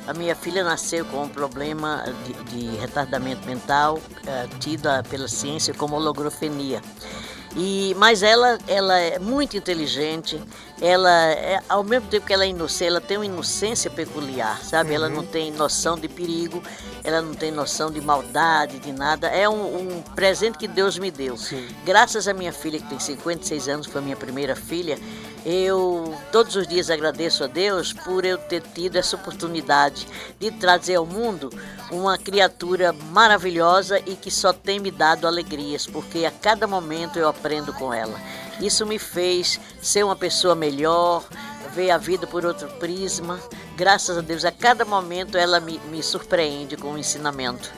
[0.08, 5.74] A minha filha nasceu com um problema de, de retardamento mental, eh, tida pela ciência
[5.74, 6.82] como holografenia.
[7.56, 10.40] E, mas ela, ela é muito inteligente,
[10.82, 14.90] ela, é, ao mesmo tempo que ela é inocente, ela tem uma inocência peculiar, sabe?
[14.90, 14.96] Uhum.
[14.96, 16.62] Ela não tem noção de perigo,
[17.04, 19.28] ela não tem noção de maldade, de nada.
[19.28, 21.38] É um, um presente que Deus me deu.
[21.38, 21.68] Sim.
[21.86, 25.00] Graças à minha filha, que tem 56 anos, foi a minha primeira filha,
[25.46, 30.08] eu todos os dias agradeço a Deus por eu ter tido essa oportunidade
[30.40, 31.52] de trazer ao mundo
[31.92, 37.30] uma criatura maravilhosa e que só tem me dado alegrias, porque a cada momento eu
[37.30, 38.20] aprendo com ela.
[38.60, 41.24] Isso me fez ser uma pessoa melhor,
[41.74, 43.40] ver a vida por outro prisma.
[43.76, 47.72] Graças a Deus, a cada momento ela me, me surpreende com o ensinamento.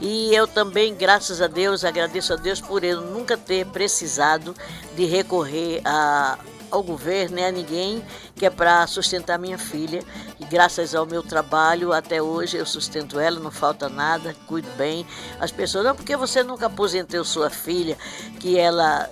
[0.00, 4.54] E eu também, graças a Deus, agradeço a Deus por eu nunca ter precisado
[4.96, 6.38] de recorrer a
[6.72, 8.02] ao governo, nem a ninguém,
[8.34, 10.02] que é para sustentar minha filha.
[10.40, 15.06] E graças ao meu trabalho, até hoje eu sustento ela, não falta nada, cuido bem.
[15.38, 17.96] As pessoas, não, porque você nunca aposentou sua filha,
[18.40, 19.08] que ela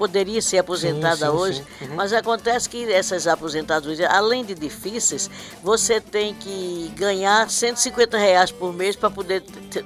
[0.00, 1.84] poderia ser aposentada sim, sim, hoje, sim.
[1.84, 1.94] Uhum.
[1.96, 5.28] mas acontece que essas aposentadorias, além de difíceis,
[5.62, 9.84] você tem que ganhar 150 reais por mês para poder ter,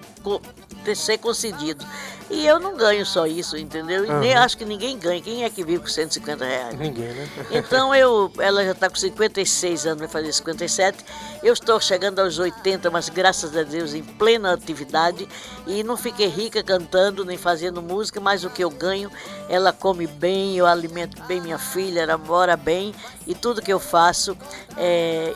[0.84, 1.84] ter, ser concedido.
[2.30, 4.04] E eu não ganho só isso, entendeu?
[4.04, 4.20] E uhum.
[4.20, 5.20] nem acho que ninguém ganha.
[5.20, 6.78] Quem é que vive com 150 reais?
[6.78, 7.28] Ninguém, né?
[7.50, 11.04] Então eu, ela já está com 56 anos, vai fazer 57.
[11.42, 15.28] Eu estou chegando aos 80, mas graças a Deus em plena atividade.
[15.66, 19.10] E não fiquei rica cantando nem fazendo música, mas o que eu ganho,
[19.48, 22.94] ela come bem, eu alimento bem minha filha, ela mora bem.
[23.26, 24.36] E tudo que eu faço
[24.76, 25.34] é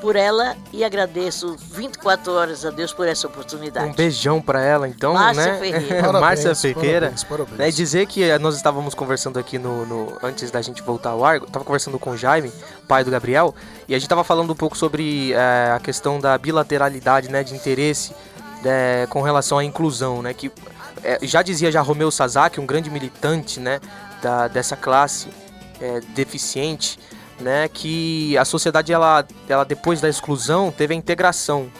[0.00, 3.90] por ela e agradeço 24 horas a Deus por essa oportunidade.
[3.90, 5.58] Um beijão para ela, então, Márcia né?
[5.58, 6.12] Ferreira.
[6.20, 7.00] Márcia Ferreira.
[7.00, 7.58] Parabéns, parabéns.
[7.58, 7.70] Né?
[7.70, 11.36] Dizer que eh, nós estávamos conversando aqui no, no, antes da gente voltar ao ar,
[11.36, 12.52] eu tava conversando com o Jaime,
[12.86, 13.54] pai do Gabriel,
[13.88, 17.54] e a gente tava falando um pouco sobre é, a questão da bilateralidade, né, de
[17.54, 18.14] interesse
[18.64, 20.50] é, com relação à inclusão, né, que
[21.02, 23.80] é, já dizia já Romeu Sasaki, um grande militante, né,
[24.22, 25.28] da, dessa classe
[26.12, 26.98] deficiente,
[27.40, 31.70] né, que a sociedade ela, ela depois da exclusão teve a integração,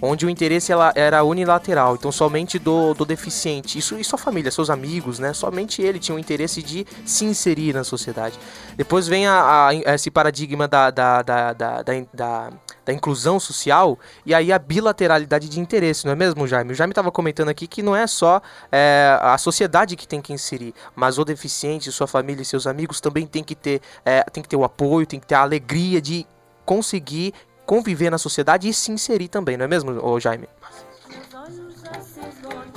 [0.00, 4.50] onde o interesse ela, era unilateral, então somente do, do deficiente, isso e sua família,
[4.50, 8.38] seus amigos, né, somente ele tinha o interesse de se inserir na sociedade.
[8.76, 12.50] Depois vem a, a esse paradigma da, da, da, da, da
[12.88, 16.72] da inclusão social e aí a bilateralidade de interesse, não é mesmo, Jaime?
[16.72, 18.40] O Jaime estava comentando aqui que não é só
[18.72, 22.98] é, a sociedade que tem que inserir, mas o deficiente, sua família e seus amigos
[22.98, 26.00] também tem que ter, é, tem que ter o apoio, tem que ter a alegria
[26.00, 26.26] de
[26.64, 27.34] conseguir
[27.66, 30.48] conviver na sociedade e se inserir também, não é mesmo, ô Jaime?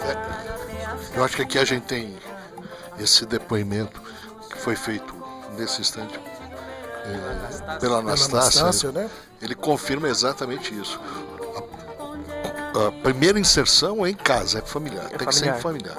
[0.03, 2.17] É, eu acho que aqui a gente tem
[2.99, 4.01] esse depoimento
[4.49, 5.15] que foi feito
[5.57, 6.19] nesse instante
[7.05, 9.09] é, pela Anastácia, né?
[9.41, 10.99] ele confirma exatamente isso.
[12.75, 15.31] A, a, primeira inserção é em casa, é familiar, é tem familiar.
[15.31, 15.97] que ser familiar.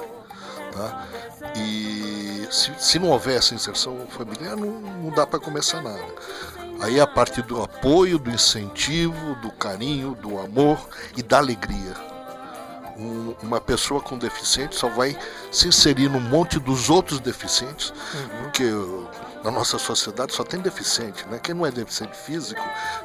[0.71, 1.07] Tá?
[1.55, 6.03] E se, se não houver essa inserção familiar, não, não dá para começar nada.
[6.81, 11.93] Aí a parte do apoio, do incentivo, do carinho, do amor e da alegria.
[12.97, 15.17] Um, uma pessoa com deficiente só vai
[15.51, 18.43] se inserir no monte dos outros deficientes, uhum.
[18.43, 18.63] porque
[19.43, 21.39] na nossa sociedade só tem deficiente, né?
[21.41, 22.61] Quem não é deficiente físico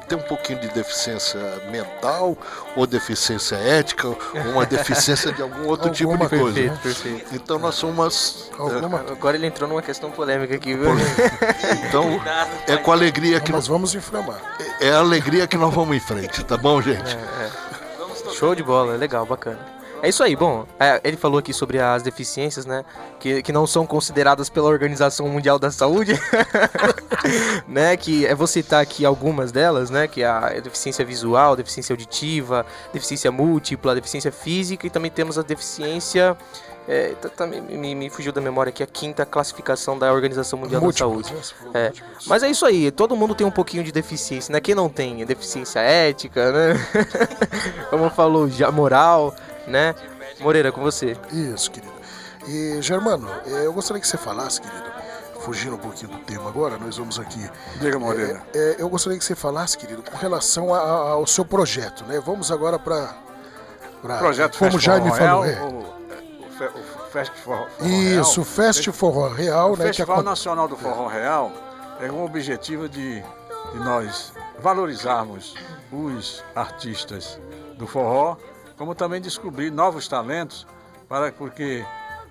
[0.07, 2.37] tem um pouquinho de deficiência mental,
[2.75, 4.17] ou deficiência ética, ou
[4.53, 6.45] uma deficiência de algum outro tipo de coisa.
[6.45, 6.79] Perfeito, né?
[6.81, 7.35] perfeito.
[7.35, 8.49] Então nós somos.
[8.57, 8.99] Alguma...
[9.01, 10.91] Agora ele entrou numa questão polêmica aqui, viu?
[11.87, 12.05] Então
[12.67, 14.39] é com alegria que nós vamos inflamar.
[14.79, 17.15] É, é a alegria que nós vamos em frente, tá bom, gente?
[17.15, 18.33] É, é.
[18.33, 19.78] Show de bola, legal, bacana.
[20.01, 22.85] É isso aí, bom, é, ele falou aqui sobre as deficiências, né,
[23.19, 26.13] que, que não são consideradas pela Organização Mundial da Saúde,
[27.67, 31.91] né, que é vou citar aqui algumas delas, né, que é a deficiência visual, deficiência
[31.93, 36.37] auditiva, deficiência múltipla, deficiência física e também temos a deficiência
[36.87, 40.81] é, tá, tá, me, me, fugiu da memória aqui a quinta classificação da Organização Mundial
[40.81, 41.55] Múltiplos, da Saúde.
[41.71, 41.71] Né?
[41.85, 41.91] É.
[42.25, 44.59] Mas é isso aí, todo mundo tem um pouquinho de deficiência, né?
[44.59, 45.23] Quem não tem?
[45.23, 46.73] Deficiência ética, né?
[47.91, 49.35] Como falou, já moral
[49.69, 49.95] né?
[50.39, 51.17] Moreira, com você.
[51.31, 51.93] Isso, querido.
[52.47, 54.89] E, Germano, eh, eu gostaria que você falasse, querido,
[55.41, 57.49] fugindo um pouquinho do tema agora, nós vamos aqui.
[57.79, 58.41] Diga, Moreira.
[58.53, 62.03] É, é, eu gostaria que você falasse, querido, com relação a, a, ao seu projeto,
[62.05, 62.19] né?
[62.19, 63.15] Vamos agora para.
[64.19, 65.45] Projeto Como já me falou.
[65.45, 65.59] É.
[65.61, 65.99] O, o,
[67.05, 69.85] o Fest Forró Isso, o Fest Forró Real, o né?
[69.85, 71.51] Festival Nacional do Forró Real
[71.99, 75.55] é com o objetivo de, de nós valorizarmos
[75.91, 77.39] os artistas
[77.77, 78.37] do forró
[78.79, 80.65] como também descobrir novos talentos,
[81.09, 81.85] para, porque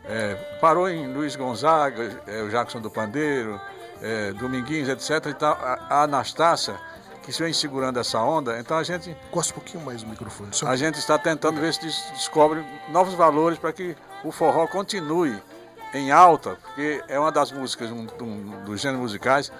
[0.07, 3.61] é, parou em Luiz Gonzaga, é, o Jackson do Pandeiro,
[4.01, 5.27] é, Dominguinhos, etc.
[5.27, 6.81] E tal, a, a Anastácia,
[7.23, 9.15] que vem segurando essa onda, então a gente.
[9.31, 10.49] Gosta um pouquinho mais do microfone.
[10.53, 10.67] Só...
[10.67, 13.95] A gente está tentando ver se descobre novos valores para que
[14.25, 15.39] o forró continue
[15.93, 19.53] em alta, porque é uma das músicas, um, um, dos gêneros musicais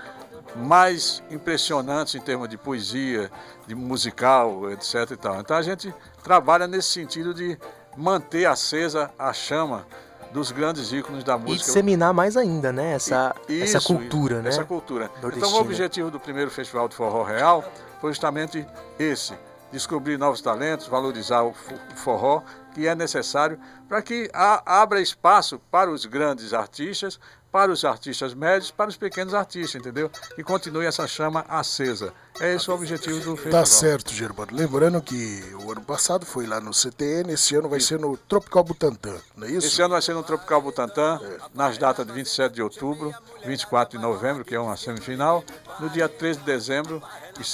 [0.57, 3.31] mais impressionantes em termos de poesia,
[3.67, 5.11] de musical, etc.
[5.13, 5.41] E tal.
[5.41, 7.59] Então a gente trabalha nesse sentido de
[7.97, 9.87] manter acesa a chama
[10.33, 11.63] dos grandes ícones da música.
[11.63, 12.93] E disseminar mais ainda, né?
[12.93, 14.49] Essa, essa cultura, isso, né?
[14.51, 15.11] Essa cultura.
[15.37, 17.65] Então o objetivo do primeiro Festival de Forró Real
[18.01, 18.67] foi justamente
[18.99, 19.35] esse.
[19.71, 21.53] Descobrir novos talentos, valorizar o
[21.95, 22.43] forró,
[22.73, 27.21] que é necessário para que abra espaço para os grandes artistas
[27.59, 30.09] para os artistas médios, para os pequenos artistas, entendeu?
[30.39, 32.13] E continue essa chama acesa.
[32.39, 33.61] É esse o objetivo do festival.
[33.61, 34.53] Tá certo, Germano.
[34.53, 37.89] Lembrando que o ano passado foi lá no CTN, esse ano vai isso.
[37.89, 39.67] ser no Tropical Butantã, não é isso?
[39.67, 41.39] Esse ano vai ser no Tropical Butantã, é.
[41.53, 43.13] nas datas de 27 de outubro,
[43.45, 45.43] 24 de novembro, que é uma semifinal,
[45.81, 47.03] no dia 13 de dezembro,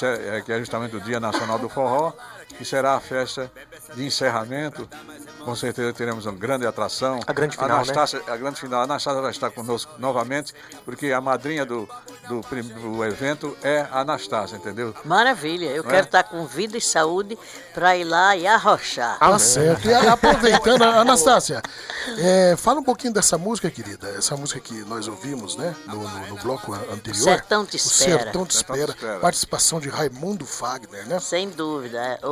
[0.02, 2.12] é, que é justamente o Dia Nacional do Forró,
[2.47, 3.51] que será a festa
[3.95, 4.88] de encerramento
[5.45, 7.20] com certeza teremos uma grande atração.
[7.26, 8.24] A grande final, Anastácia, né?
[8.28, 8.80] A grande final.
[8.80, 11.88] A Anastácia vai estar conosco novamente, porque a madrinha do,
[12.26, 14.95] do, do evento é a Anastácia, entendeu?
[15.05, 15.66] Maravilha.
[15.66, 16.07] Eu Não quero é?
[16.07, 17.38] estar com vida e saúde
[17.74, 19.18] para ir lá e arrochar.
[19.20, 19.86] Ah, certo.
[19.86, 21.62] E aproveitando, Anastácia,
[22.18, 24.09] é, fala um pouquinho dessa música, querida.
[24.16, 25.76] Essa música que nós ouvimos, né?
[25.86, 27.22] No, no, no bloco anterior.
[27.22, 28.16] Sertão te espera.
[28.16, 28.76] O Sertão te espera.
[28.78, 29.20] Sertão te espera.
[29.20, 31.20] Participação de Raimundo Fagner, né?
[31.20, 32.18] Sem dúvida.
[32.22, 32.28] O,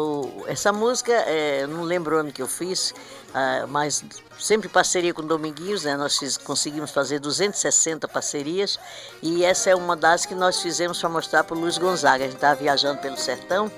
[0.46, 2.94] essa música, é, não lembro o ano que eu fiz,
[3.32, 4.04] Uh, mas
[4.38, 5.96] sempre parceria com Dominguinhos, né?
[5.96, 8.78] Nós fiz, conseguimos fazer 260 parcerias
[9.22, 12.24] e essa é uma das que nós fizemos para mostrar para o Luiz Gonzaga.
[12.24, 13.72] A gente estava viajando pelo sertão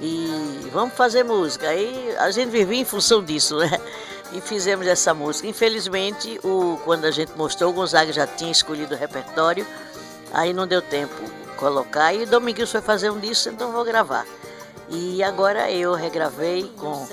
[0.00, 1.68] e vamos fazer música.
[1.68, 3.80] Aí a gente vivia em função disso, né?
[4.32, 5.48] E fizemos essa música.
[5.48, 9.66] Infelizmente, o, quando a gente mostrou, o Gonzaga já tinha escolhido o repertório,
[10.32, 11.16] aí não deu tempo
[11.56, 14.24] colocar e Dominguinhos foi fazer um disco, então vou gravar.
[14.90, 17.06] E agora eu regravei com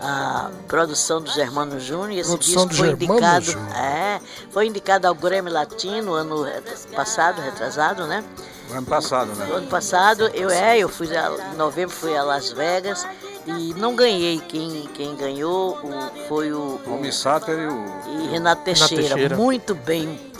[0.00, 2.20] a produção do Germano Júnior.
[2.20, 3.76] Esse produção disco foi indicado, Júnior.
[3.76, 4.20] é,
[4.50, 6.46] foi indicado ao Grêmio Latino ano
[6.94, 8.22] passado, retrasado, né?
[8.70, 9.48] ano passado, né?
[9.52, 13.06] ano passado, eu é, eu fui em novembro fui a Las Vegas
[13.46, 14.40] e não ganhei.
[14.40, 16.80] Quem, quem ganhou o, foi o.
[16.86, 17.84] O Missáter e o.
[18.06, 19.36] E Renato Teixeira, Renato Teixeira.
[19.36, 20.32] muito bem.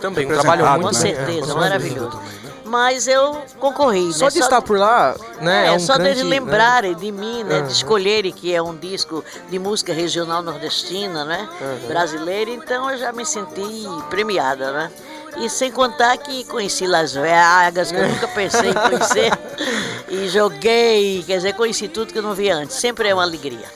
[0.00, 2.10] Também um trabalho muito Com certeza, é, maravilhoso.
[2.10, 2.47] Também, né?
[2.68, 4.12] Mas eu concorri.
[4.12, 4.30] Só né?
[4.30, 5.66] de só estar por lá, né?
[5.66, 6.98] É, é um só grande, deles lembrarem né?
[6.98, 7.60] de mim, né?
[7.60, 7.66] Uhum.
[7.66, 11.48] De escolherem que é um disco de música regional nordestina, né?
[11.60, 11.88] Uhum.
[11.88, 14.90] Brasileira, então eu já me senti premiada, né?
[15.36, 19.32] E sem contar que conheci Las Vegas, que eu nunca pensei em conhecer.
[20.08, 22.76] e joguei, quer dizer, conheci tudo que eu não via antes.
[22.76, 23.66] Sempre é uma alegria.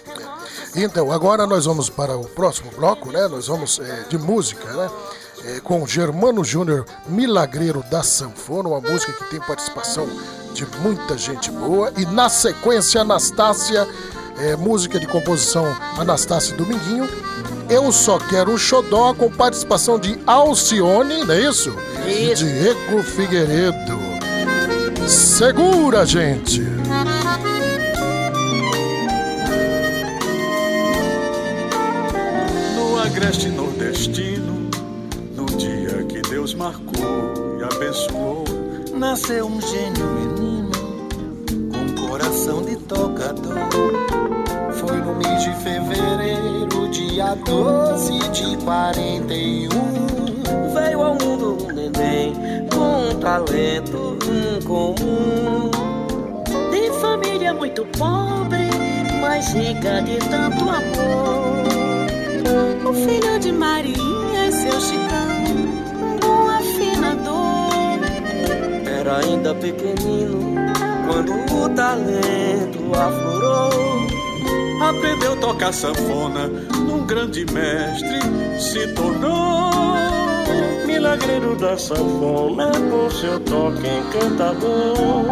[0.75, 3.29] Então, agora nós vamos para o próximo bloco, né?
[3.29, 4.91] Nós vamos é, de música, né?
[5.45, 10.09] É, com Germano Júnior, Milagreiro da Sanfona, uma música que tem participação
[10.55, 11.93] de muita gente boa.
[11.97, 13.89] E na sequência, Anastácia,
[14.39, 15.65] é, música de composição
[15.99, 17.09] Anastácia Dominguinho.
[17.69, 21.71] Eu só quero um xodó com participação de Alcione, não é isso?
[22.07, 22.45] Isso.
[22.45, 24.03] E Diego Figueiredo.
[25.09, 26.61] Segura, gente!
[32.77, 34.62] No agreste nordestino,
[36.43, 38.43] Deus marcou e abençoou,
[38.93, 40.73] nasceu um gênio menino
[41.71, 43.55] com coração de tocador.
[44.73, 49.69] Foi no mês de fevereiro, dia 12 de 41.
[50.75, 52.35] Veio ao mundo um neném
[52.75, 54.19] com um talento
[54.59, 55.71] incomum.
[56.73, 58.69] De família muito pobre,
[59.21, 61.63] mas rica de tanto amor.
[62.85, 64.22] O filho de Maria
[69.03, 70.55] Era ainda pequenino
[71.09, 74.07] quando o talento aflorou.
[74.81, 78.21] Aprendeu a tocar sanfona, num grande mestre
[78.61, 79.73] se tornou.
[80.87, 85.25] Milagreiro da sanfona por seu toque encantador.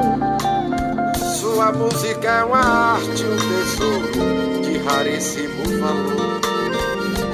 [1.39, 6.41] Sua música é uma arte, um tesouro de raríssimo valor.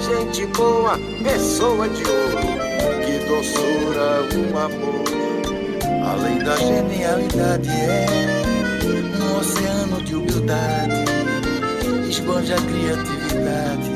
[0.06, 2.40] Gente boa, pessoa de ouro,
[3.06, 5.05] que doçura, um amor.
[6.26, 8.42] Além da genialidade, é
[9.16, 11.04] um oceano de humildade
[12.10, 13.90] expande a criatividade.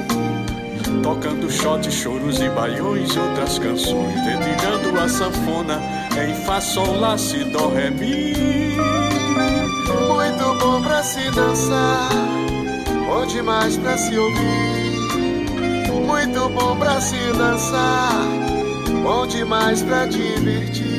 [1.03, 5.83] Tocando shot, choros e baiões outras canções, dedilhando a sanfona
[6.25, 8.77] em Fá, Sol, Lá, Si, Dó, Ré, Mi.
[10.07, 12.11] Muito bom pra se dançar,
[13.09, 15.01] bom demais pra se ouvir.
[16.07, 18.23] Muito bom pra se dançar,
[19.03, 20.90] bom demais pra divertir.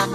[0.00, 0.06] De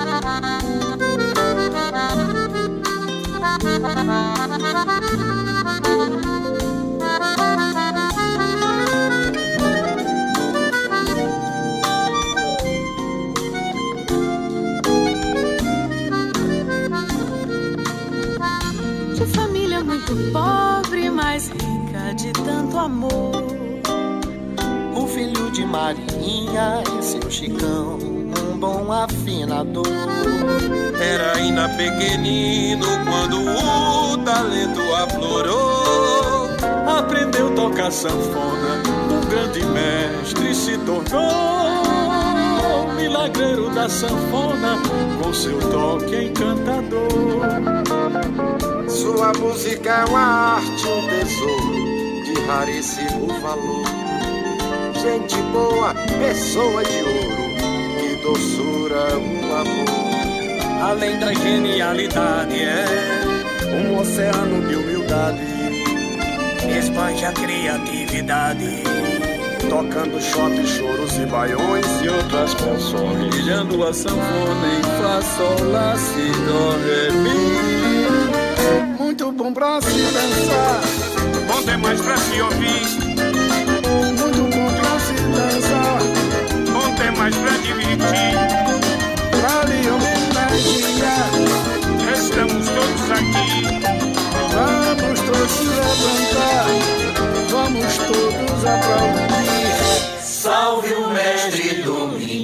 [19.28, 23.46] família muito pobre, mas rica de tanto amor.
[24.96, 28.00] O filho de Marinha e seu Chicão,
[28.52, 29.88] um bom avô afinador.
[31.00, 36.50] Era ainda pequenino quando o talento aflorou.
[36.98, 41.26] Aprendeu a tocar sanfona, um grande mestre se tornou.
[42.96, 44.78] Milagreiro da sanfona,
[45.22, 47.42] com seu toque encantador.
[48.88, 53.86] Sua música é uma arte, um tesouro de raríssimo valor.
[55.02, 57.25] Gente boa, pessoa de ouro,
[59.18, 60.90] um amor.
[60.90, 62.86] Além da genialidade, é
[63.74, 65.56] um oceano de humildade.
[66.78, 68.84] Expande a criatividade
[69.70, 75.96] tocando shot, choros e baiões e outras canções, brilhando a sanfona em Fá, Sol, Lá,
[75.98, 78.96] Si, Dó, Ré, Mi.
[78.98, 80.82] Muito bom pra se dançar,
[81.48, 82.88] bom demais pra se ouvir.
[84.18, 86.00] Muito bom pra se dançar,
[86.72, 88.35] bom demais pra divertir.
[95.46, 96.66] Todos levantar,
[97.52, 100.20] vamos todos aplaudir.
[100.20, 102.35] Salve o mestre Dominguinho.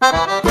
[0.00, 0.40] Que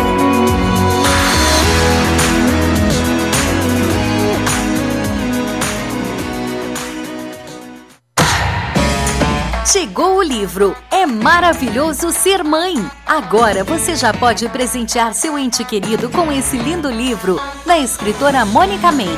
[9.72, 12.74] Chegou o livro É Maravilhoso Ser Mãe.
[13.06, 18.90] Agora você já pode presentear seu ente querido com esse lindo livro da escritora Mônica
[18.90, 19.16] Men,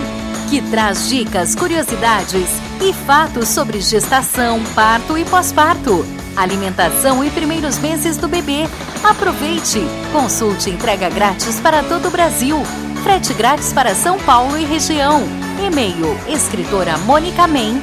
[0.51, 2.51] que traz dicas, curiosidades
[2.83, 6.05] e fatos sobre gestação, parto e pós-parto,
[6.37, 8.69] alimentação e primeiros meses do bebê.
[9.03, 9.81] Aproveite!
[10.13, 12.63] Consulte entrega grátis para todo o Brasil.
[13.03, 15.23] Frete grátis para São Paulo e região.
[15.67, 17.83] E-mail escritora Mônica Men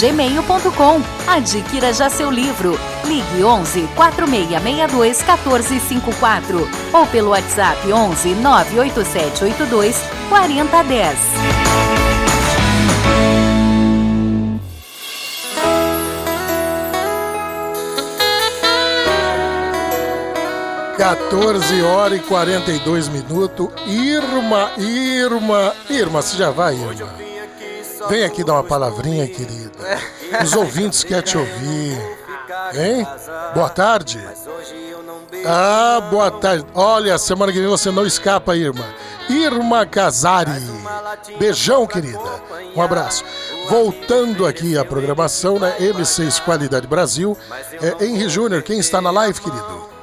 [0.00, 1.00] gmail.com.
[1.26, 2.78] Adquira já seu livro.
[3.04, 9.96] Ligue 11 4662 1454 ou pelo WhatsApp 11 98782
[10.28, 11.18] 4010.
[20.96, 23.68] Quatorze horas e 42 minutos.
[23.86, 27.37] Irma, Irma, Irma, você já vai, Irma?
[28.08, 29.70] Vem aqui dar uma palavrinha, querida.
[30.42, 32.18] Os ouvintes querem te ouvir.
[32.74, 33.06] Hein?
[33.54, 34.18] Boa tarde.
[35.46, 36.64] Ah, boa tarde.
[36.74, 38.84] Olha, semana que vem você não escapa, Irma.
[39.28, 40.50] Irma Casari.
[41.38, 42.18] Beijão, querida.
[42.74, 43.24] Um abraço.
[43.68, 45.76] Voltando aqui à programação, né?
[45.78, 47.36] M6 Qualidade Brasil.
[47.82, 49.97] É, Henry Júnior, quem está na live, querido?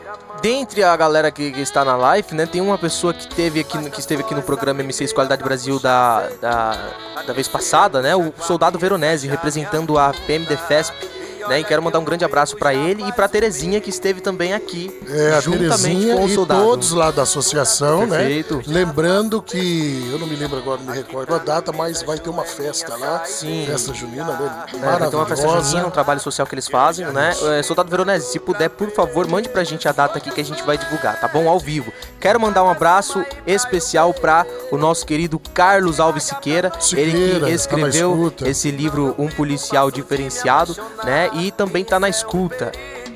[0.45, 3.89] Dentre a galera que, que, está na live, né, tem uma pessoa que teve aqui,
[3.89, 6.93] que esteve aqui no programa M6 Qualidade Brasil da, da,
[7.25, 11.14] da vez passada, né, o Soldado Veronese, representando a PMDFESP
[11.47, 11.59] né?
[11.59, 14.91] E quero mandar um grande abraço para ele e para Terezinha que esteve também aqui,
[15.09, 16.61] é, juntamente com o soldado.
[16.61, 18.17] E todos lá da associação, né?
[18.17, 18.57] Perfeito.
[18.57, 18.63] né?
[18.67, 22.29] Lembrando que eu não me lembro agora, não me recordo a data, mas vai ter
[22.29, 23.65] uma festa lá, Sim.
[23.67, 24.65] festa junina, né?
[24.73, 27.33] É, vai ter uma festa junina, um trabalho social que eles fazem, né?
[27.57, 30.45] É, soldado Veronese, se puder, por favor, mande pra gente a data aqui que a
[30.45, 31.47] gente vai divulgar, tá bom?
[31.47, 31.91] Ao vivo.
[32.19, 37.39] Quero mandar um abraço especial para o nosso querido Carlos Alves Siqueira, Siqueira ele que
[37.39, 41.29] tá escreveu tá esse livro Um Policial Diferenciado, né?
[41.36, 42.71] E também tá na escuta.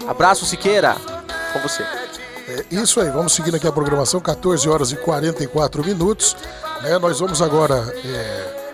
[0.08, 0.96] Abraço, Siqueira.
[1.54, 1.84] Com você.
[2.50, 6.36] É isso aí, vamos seguindo aqui a programação, 14 horas e 44 minutos.
[6.82, 6.98] Né?
[6.98, 8.70] Nós vamos agora é,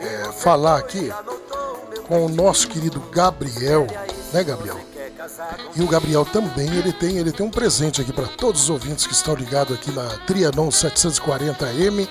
[0.00, 1.12] é, falar aqui
[2.08, 3.86] com o nosso querido Gabriel,
[4.32, 4.80] né, Gabriel?
[5.76, 9.06] E o Gabriel também, ele tem, ele tem um presente aqui para todos os ouvintes
[9.06, 12.08] que estão ligados aqui na Trianon 740M.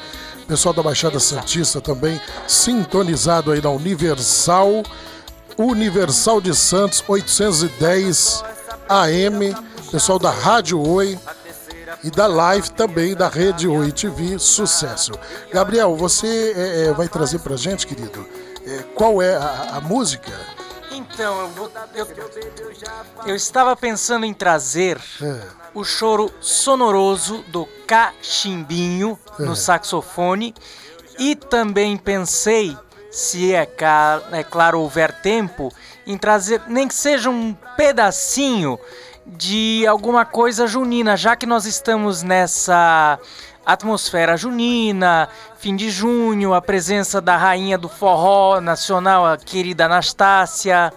[0.48, 4.84] Pessoal da Baixada Santista também sintonizado aí na Universal
[5.60, 8.46] Universal de Santos 810
[8.88, 9.54] AM,
[9.92, 11.20] pessoal da Rádio Oi
[12.02, 15.12] e da Live também da Rede Oi TV, sucesso.
[15.52, 18.26] Gabriel, você é, é, vai trazer pra gente, querido,
[18.66, 20.32] é, qual é a, a música?
[20.94, 22.08] Então, eu, vou, eu,
[23.26, 25.42] eu, estava pensando em trazer é.
[25.74, 30.56] o choro sonoroso do Cachimbinho no saxofone
[31.18, 32.78] e também pensei
[33.12, 33.68] se é,
[34.32, 35.74] é claro houver tempo,
[36.06, 38.80] em trazer nem que seja um pedacinho
[39.26, 43.20] de alguma coisa junina, já que nós estamos nessa
[43.66, 50.92] atmosfera junina, fim de junho, a presença da rainha do forró nacional, a querida Anastácia,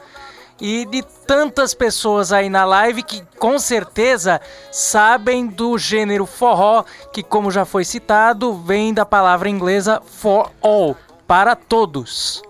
[0.61, 4.41] e de tantas pessoas aí na live que com certeza
[4.71, 10.97] sabem do gênero forró, que como já foi citado, vem da palavra inglesa for all,
[11.33, 12.43] para todos.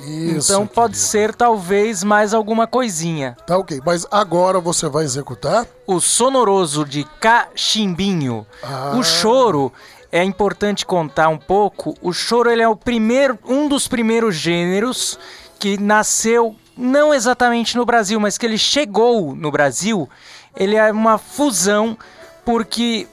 [0.00, 1.08] Isso, então pode querido.
[1.10, 3.36] ser talvez mais alguma coisinha.
[3.46, 5.64] Tá ok, mas agora você vai executar?
[5.86, 8.44] O sonoroso de cachimbinho.
[8.64, 8.96] Ah.
[8.98, 9.72] O choro
[10.10, 11.94] é importante contar um pouco.
[12.02, 15.16] O choro ele é o primeiro, um dos primeiros gêneros
[15.60, 20.10] que nasceu não exatamente no Brasil, mas que ele chegou no Brasil.
[20.56, 21.96] Ele é uma fusão
[22.44, 23.06] porque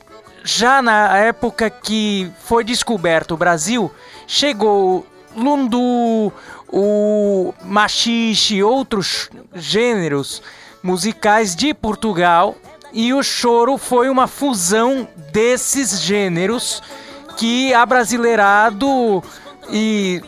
[0.44, 3.92] já na época que foi descoberto o Brasil,
[4.34, 5.06] chegou
[5.36, 6.34] lundu,
[6.68, 10.42] o machixe e outros gêneros
[10.82, 12.56] musicais de Portugal
[12.92, 16.82] e o choro foi uma fusão desses gêneros
[17.38, 19.24] que abrasileirado
[19.70, 20.20] e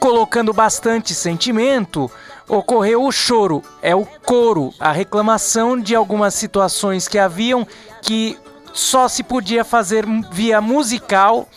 [0.00, 2.10] colocando bastante sentimento
[2.48, 7.64] ocorreu o choro, é o coro, a reclamação de algumas situações que haviam
[8.02, 8.36] que
[8.72, 11.48] só se podia fazer via musical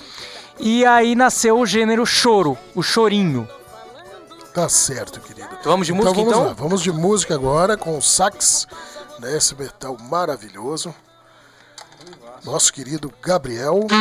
[0.59, 3.47] e aí nasceu o gênero choro, o chorinho.
[4.53, 5.49] Tá certo, querido.
[5.59, 6.23] Então vamos de música então?
[6.23, 6.45] Vamos, então?
[6.45, 8.67] Lá, vamos de música agora com o sax,
[9.19, 10.93] né, esse metal maravilhoso.
[12.43, 13.87] Nosso querido Gabriel.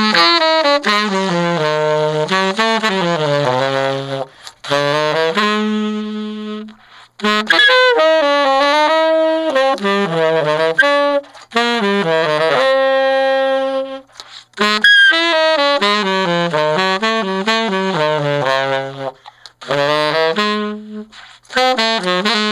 [21.55, 22.52] Ha ha ha ha!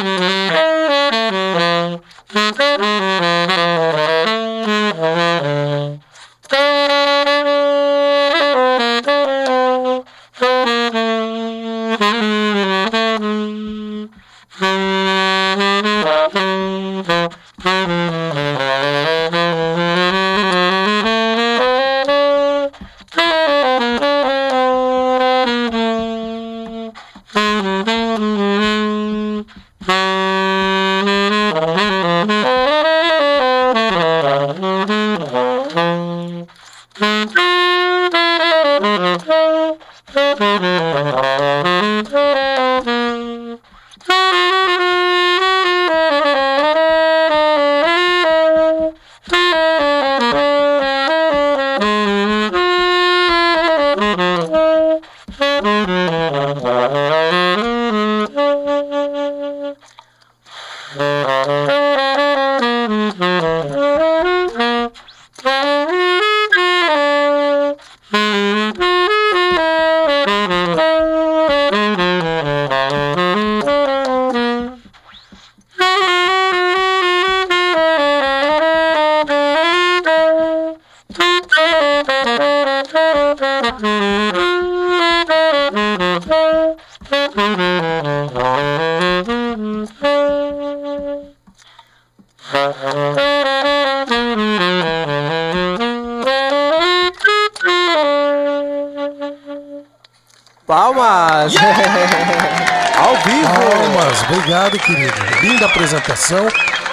[106.11, 106.47] Apresentação.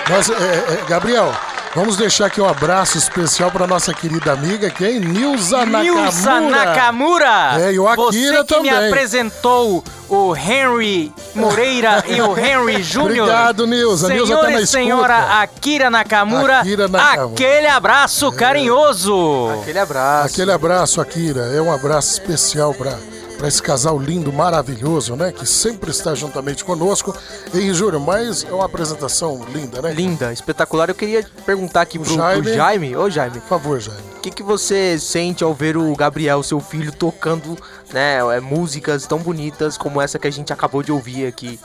[0.09, 1.31] Mas, é, é, Gabriel,
[1.75, 4.99] vamos deixar aqui um abraço especial para nossa querida amiga, quem?
[4.99, 6.01] Nilza Nakamura.
[6.01, 7.61] Nilza Nakamura!
[7.61, 8.71] É, e o Akira Você que também.
[8.71, 13.27] me apresentou o Henry Moreira e o Henry Júnior.
[13.27, 14.07] Obrigado, Nilza.
[14.07, 17.33] Senhor Nilza tá na e senhora Akira Nakamura, Akira Nakamura.
[17.33, 19.49] aquele abraço carinhoso.
[19.61, 20.27] Aquele abraço.
[20.27, 21.41] Aquele abraço, Akira.
[21.53, 22.97] É um abraço especial para
[23.37, 25.31] para esse casal lindo, maravilhoso, né?
[25.31, 27.15] Que sempre está juntamente conosco.
[27.53, 29.93] E Júlio, mas é uma apresentação linda, né?
[29.93, 30.89] Linda, espetacular.
[30.89, 32.41] Eu queria perguntar aqui pro Jaime.
[32.41, 32.95] pro Jaime.
[32.95, 33.39] Ô, Jaime.
[33.39, 34.01] Por favor, Jaime.
[34.17, 37.57] O que, que você sente ao ver o Gabriel, seu filho, tocando
[37.93, 41.59] né, é, músicas tão bonitas como essa que a gente acabou de ouvir aqui?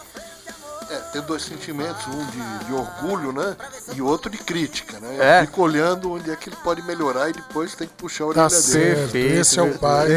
[1.13, 3.55] É, tem dois sentimentos, um de, de, orgulho, né?
[3.95, 5.41] E outro de crítica, né?
[5.41, 5.47] É.
[5.47, 8.49] Fica olhando onde é que ele pode melhorar e depois tem que puxar a orelha
[8.49, 8.63] tá dele.
[8.63, 10.09] Certo, esse é o pai.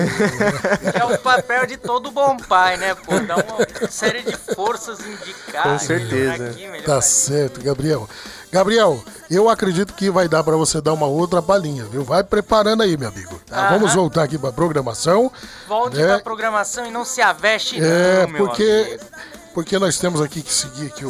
[0.94, 2.96] É o papel de todo bom pai, né?
[2.96, 5.82] Pô, dá uma série de forças indicadas.
[5.82, 6.50] Com certeza.
[6.50, 8.08] Aqui, tá certo, Gabriel.
[8.52, 12.04] Gabriel, eu acredito que vai dar para você dar uma outra balinha, viu?
[12.04, 13.40] Vai preparando aí, meu amigo.
[13.46, 13.72] Tá?
[13.72, 15.32] Vamos voltar aqui para programação.
[15.68, 16.08] Volte né?
[16.08, 20.54] para programação e não se aveste é, não, porque amigo porque nós temos aqui que
[20.54, 21.10] seguir aqui o,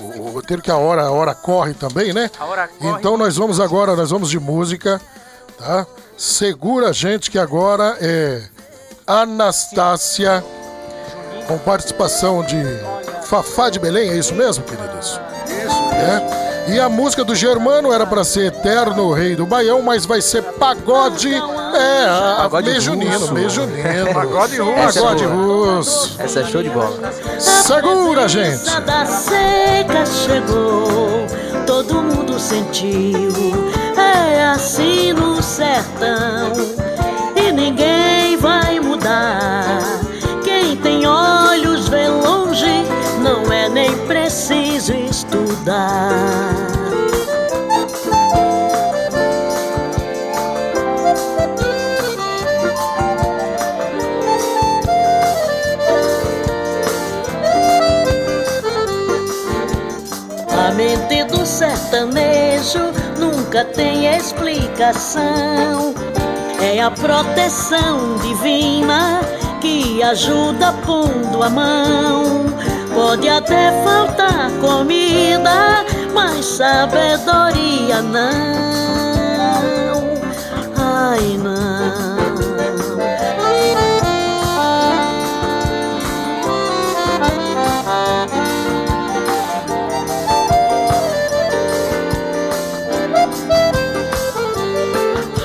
[0.00, 2.28] o, o roteiro que a hora, a hora corre também, né?
[2.38, 2.98] A hora corre.
[2.98, 5.00] Então nós vamos agora, nós vamos de música,
[5.56, 5.86] tá?
[6.16, 8.42] Segura a gente que agora é
[9.06, 10.44] Anastácia,
[11.46, 12.56] com participação de
[13.24, 15.20] Fafá de Belém, é isso mesmo, queridos?
[15.46, 15.78] Isso.
[15.94, 16.47] É.
[16.68, 20.42] E a música do Germano era para ser Eterno Rei do Baião, mas vai ser
[20.42, 22.06] Pagode É,
[22.36, 24.12] pagode meio junino, meio junino.
[24.12, 25.02] Pagode russo.
[25.02, 26.16] Pagode russo.
[26.18, 27.10] Essa é show de bola.
[27.38, 28.80] Segura, gente.
[28.80, 31.26] da seca chegou,
[31.66, 33.32] todo mundo sentiu.
[33.96, 36.52] É assim no sertão
[37.34, 39.80] e ninguém vai mudar.
[40.44, 42.84] Quem tem olhos vê longe,
[43.22, 44.67] não é nem preciso
[45.68, 46.48] estudar.
[60.50, 65.94] A mente do sertanejo nunca tem explicação.
[66.60, 69.20] É a proteção divina
[69.60, 72.47] que ajuda pondo a mão.
[72.98, 78.18] Pode até faltar comida, mas sabedoria não.
[80.76, 81.78] Ai, não.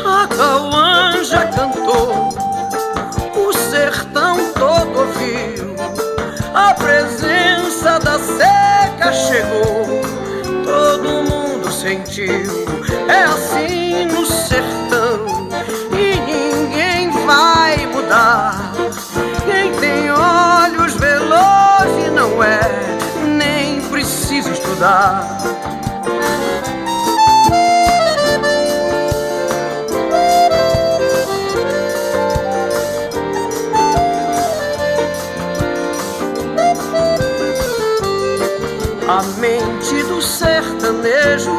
[0.04, 2.30] A Cauã já cantou,
[3.38, 5.76] o sertão todo ouviu.
[6.56, 7.13] A presença
[9.34, 9.88] chegou,
[10.64, 12.68] todo mundo sentiu.
[13.10, 15.50] É assim no sertão
[15.92, 18.74] e ninguém vai mudar.
[19.44, 22.62] Quem tem olhos vê longe não é,
[23.26, 25.40] nem precisa estudar.
[41.24, 41.52] Sertanejo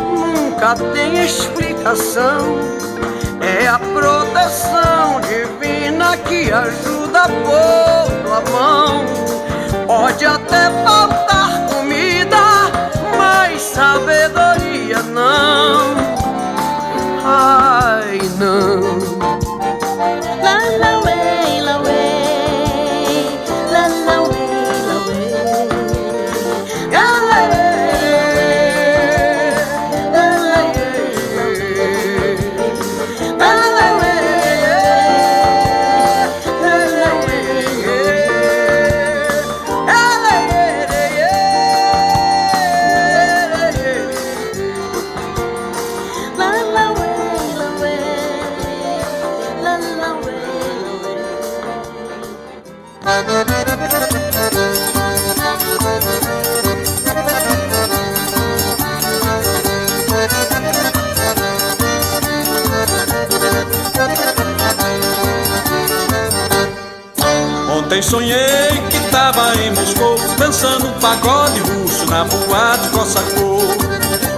[0.00, 2.58] nunca tem explicação.
[3.40, 7.28] É a proteção divina que ajuda a
[8.32, 9.04] a mão.
[9.86, 12.36] Pode até faltar comida,
[13.18, 15.94] mas sabedoria não.
[17.24, 17.71] Ai,
[68.12, 73.56] sonhei que tava em Moscou Dançando pagode russo na boate Cossacô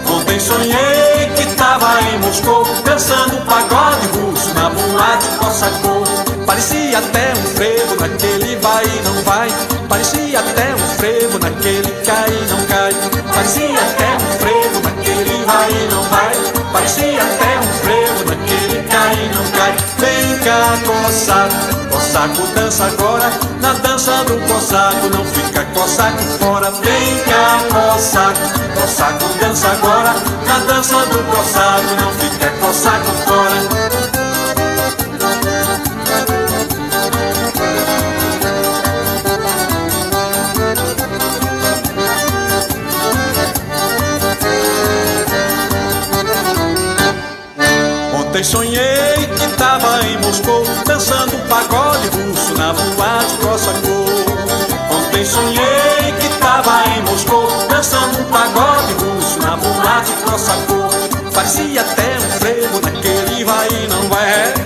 [0.09, 6.05] Ontem sonhei que tava em Moscou Dançando pagode russo na boate Cossacô
[6.47, 9.49] Parecia até um frevo naquele vai e não vai
[9.89, 12.93] Parecia até um frevo naquele cai e não cai.
[13.35, 16.37] Parecia até um frevo naquele vai e não vai
[16.73, 19.77] Parecia até um frevo naquele cai e não cai.
[19.99, 21.84] Vem cá, coçaco
[22.15, 23.29] Cossaco dança agora,
[23.61, 26.71] na dança do cossaco Não fica cossaco fora.
[26.71, 28.39] Vem cá, cossaco
[28.81, 30.15] Cossaco dança agora,
[30.47, 33.34] na dança do cossaco Não fica cossaco fora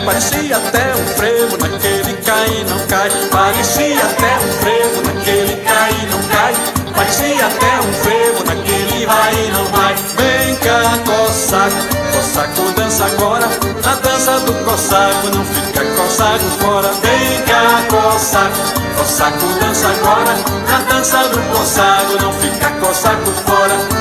[0.08, 3.10] Parecia até um frevo naquele cai não cai.
[3.30, 6.54] Parecia até um frevo naquele cai não cai.
[6.96, 9.94] Parecia até um frevo naquele vai não vai.
[10.16, 11.76] Vem cá, cossaco
[12.10, 13.50] Cossaco dança agora,
[13.84, 16.90] na dança do cossaco Não fica cossaco fora.
[17.02, 18.56] Vem cá, cossaco
[18.96, 20.34] Cossaco dança agora,
[20.70, 23.97] na dança do cossaco Não fica cossaco fora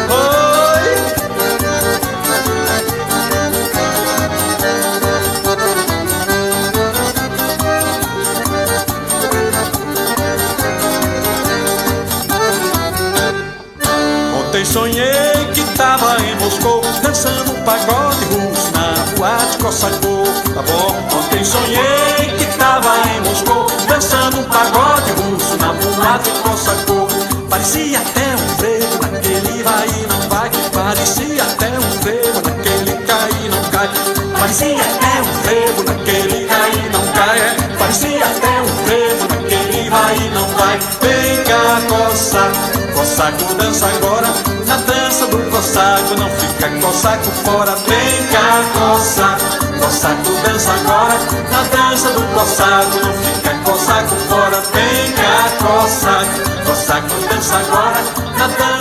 [17.68, 20.24] pagode russo na boate coçacou,
[20.56, 21.18] tá bom?
[21.20, 27.10] Ontem sonhei que tava em Moscou, dançando um pagode russo na mulata e coçacou.
[27.50, 33.32] Parecia até um frevo naquele vai e não vai, parecia até um frevo naquele cai
[33.44, 33.90] e não cai,
[34.40, 37.56] parecia até um frevo naquele cai e não cai, é.
[37.78, 40.80] parecia até um frevo naquele vai e não vai.
[41.02, 42.50] Vem cá, coça,
[42.94, 44.47] coçaco dança agora,
[45.38, 47.76] na dança do coçaco não fica coçaco fora.
[47.88, 49.38] Vem cá, coça,
[49.80, 51.20] coçaco dança agora,
[51.52, 54.64] na dança do coçaco não fica coçaco fora.
[54.74, 58.04] Vem cá, coçaco, coçaco dança agora,
[58.38, 58.77] na dança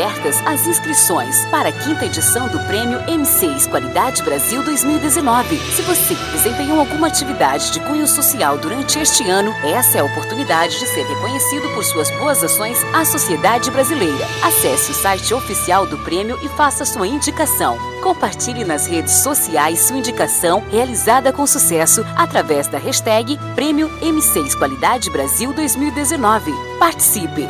[0.00, 5.58] abertas as inscrições para a quinta edição do Prêmio M6 Qualidade Brasil 2019.
[5.74, 10.78] Se você desempenhou alguma atividade de cunho social durante este ano, essa é a oportunidade
[10.78, 14.26] de ser reconhecido por suas boas ações à sociedade brasileira.
[14.42, 17.76] Acesse o site oficial do prêmio e faça sua indicação.
[18.00, 25.10] Compartilhe nas redes sociais sua indicação realizada com sucesso através da hashtag Prêmio M6 Qualidade
[25.10, 26.50] Brasil 2019.
[26.78, 27.46] Participe!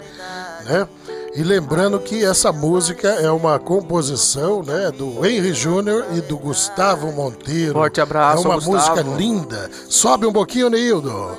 [0.65, 0.87] né?
[1.35, 7.11] E lembrando que essa música é uma composição né, do Henry Júnior e do Gustavo
[7.11, 7.73] Monteiro.
[7.73, 8.75] Forte abraço, É uma Gustavo.
[8.75, 9.69] música linda.
[9.87, 11.37] Sobe um pouquinho, Neildo.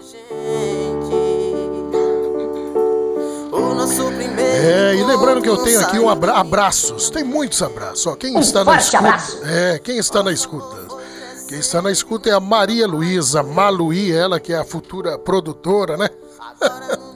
[4.62, 7.10] É, e lembrando que eu tenho aqui um abra abraços.
[7.10, 8.06] Tem muitos abraços.
[8.06, 8.98] Ó, quem Um está na escuta?
[8.98, 9.38] abraço.
[9.44, 10.76] É, quem está na escuta?
[11.48, 15.96] Quem está na escuta é a Maria Luísa Maluí, ela que é a futura produtora,
[15.96, 16.08] né?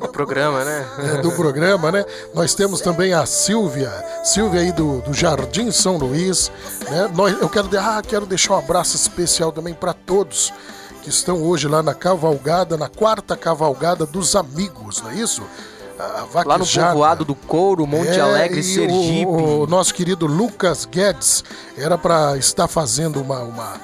[0.00, 0.86] O programa, né?
[0.98, 2.04] é, do programa, né?
[2.34, 3.90] Nós temos também a Silvia,
[4.22, 6.50] Silvia aí do, do Jardim São Luís,
[6.88, 7.10] né?
[7.14, 10.52] Nós, eu quero, de- ah, quero deixar um abraço especial também para todos
[11.02, 15.42] que estão hoje lá na cavalgada, na quarta cavalgada dos amigos, não é isso?
[15.98, 19.26] A Lá no povoado do Couro, Monte É, Alegre, e Sergipe.
[19.26, 21.44] O, o nosso querido Lucas Guedes
[21.78, 23.74] era para estar fazendo uma, uma,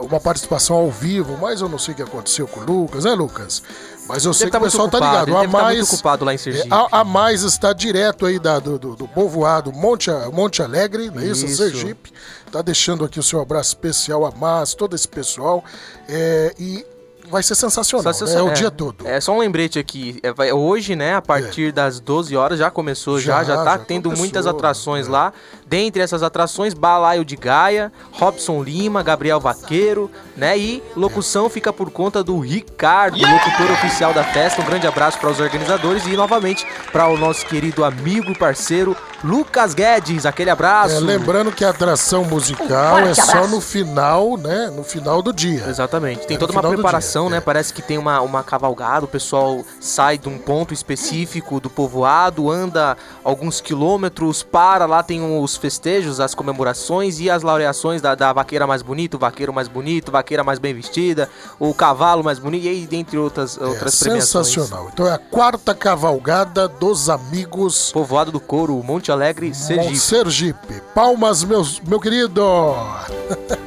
[0.00, 3.12] uma participação ao vivo, mas eu não sei o que aconteceu com o Lucas, né,
[3.12, 3.62] Lucas?
[4.08, 5.44] Mas eu sei Deve tá que o pessoal muito tá ocupado, ligado.
[5.44, 6.68] ele A tá mais, ocupado lá em Sergipe.
[6.68, 11.10] É, a, a mais está direto aí da, do, do, do povoado Monte, Monte Alegre,
[11.10, 11.46] não é isso?
[11.46, 11.56] Isso.
[11.58, 12.12] Sergipe.
[12.50, 15.62] Tá deixando aqui o seu abraço especial a mais, todo esse pessoal.
[16.08, 16.84] É, e
[17.28, 18.12] vai ser sensacional.
[18.12, 18.34] Né?
[18.34, 19.06] É o dia todo.
[19.06, 20.18] É só um lembrete aqui.
[20.22, 23.78] É, vai- hoje, né, a partir das 12 horas já começou, já, Já, já, tá
[23.78, 25.32] já tendo começou, muitas atrações lá.
[25.70, 30.58] Dentre essas atrações, Balaio de Gaia, Robson Lima, Gabriel Vaqueiro, né?
[30.58, 34.60] E locução fica por conta do Ricardo, locutor oficial da festa.
[34.60, 38.96] Um grande abraço para os organizadores e novamente para o nosso querido amigo e parceiro
[39.22, 40.26] Lucas Guedes.
[40.26, 40.96] Aquele abraço.
[40.96, 43.50] É, lembrando que a atração musical Um é só abraço.
[43.50, 44.72] no final, né?
[44.74, 45.64] No final do dia.
[45.68, 46.26] Exatamente.
[46.26, 47.40] Tem É, toda uma preparação, né?
[47.40, 52.50] Parece que tem uma, uma cavalgada, o pessoal sai de um ponto específico do povoado,
[52.50, 58.32] anda alguns quilômetros, para lá, tem os festejos, as comemorações e as laureações da, da
[58.32, 62.64] vaqueira mais bonita, o vaqueiro mais bonito, vaqueira mais bem vestida, o cavalo mais bonito,
[62.64, 64.46] e aí, dentre outras, outras é premiações.
[64.48, 64.90] sensacional.
[64.92, 67.90] Então é a quarta cavalgada dos amigos.
[67.92, 69.96] Povoado do Couro, Monte Alegre, Sergipe.
[69.98, 70.82] Sergipe.
[70.94, 72.42] Palmas, meus, meu querido.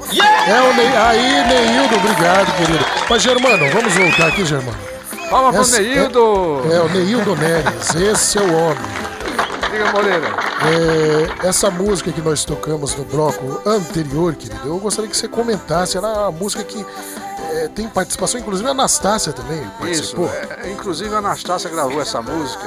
[0.46, 2.86] É o Ney, aí, Neildo, obrigado, querido.
[3.10, 4.78] Mas, Germano, vamos voltar aqui, Germano.
[5.30, 6.62] Palma pro Essa- Neildo!
[6.70, 8.78] É, é o Neildo Neres, esse é o homem.
[9.74, 10.28] Diga, Moreira.
[11.42, 15.98] É, essa música que nós tocamos no bloco anterior, querido, eu gostaria que você comentasse.
[15.98, 16.86] Ela é uma música que
[17.54, 19.60] é, tem participação, inclusive a Anastácia também
[19.92, 20.30] Isso, participou.
[20.30, 22.66] é, inclusive a Anastácia gravou essa música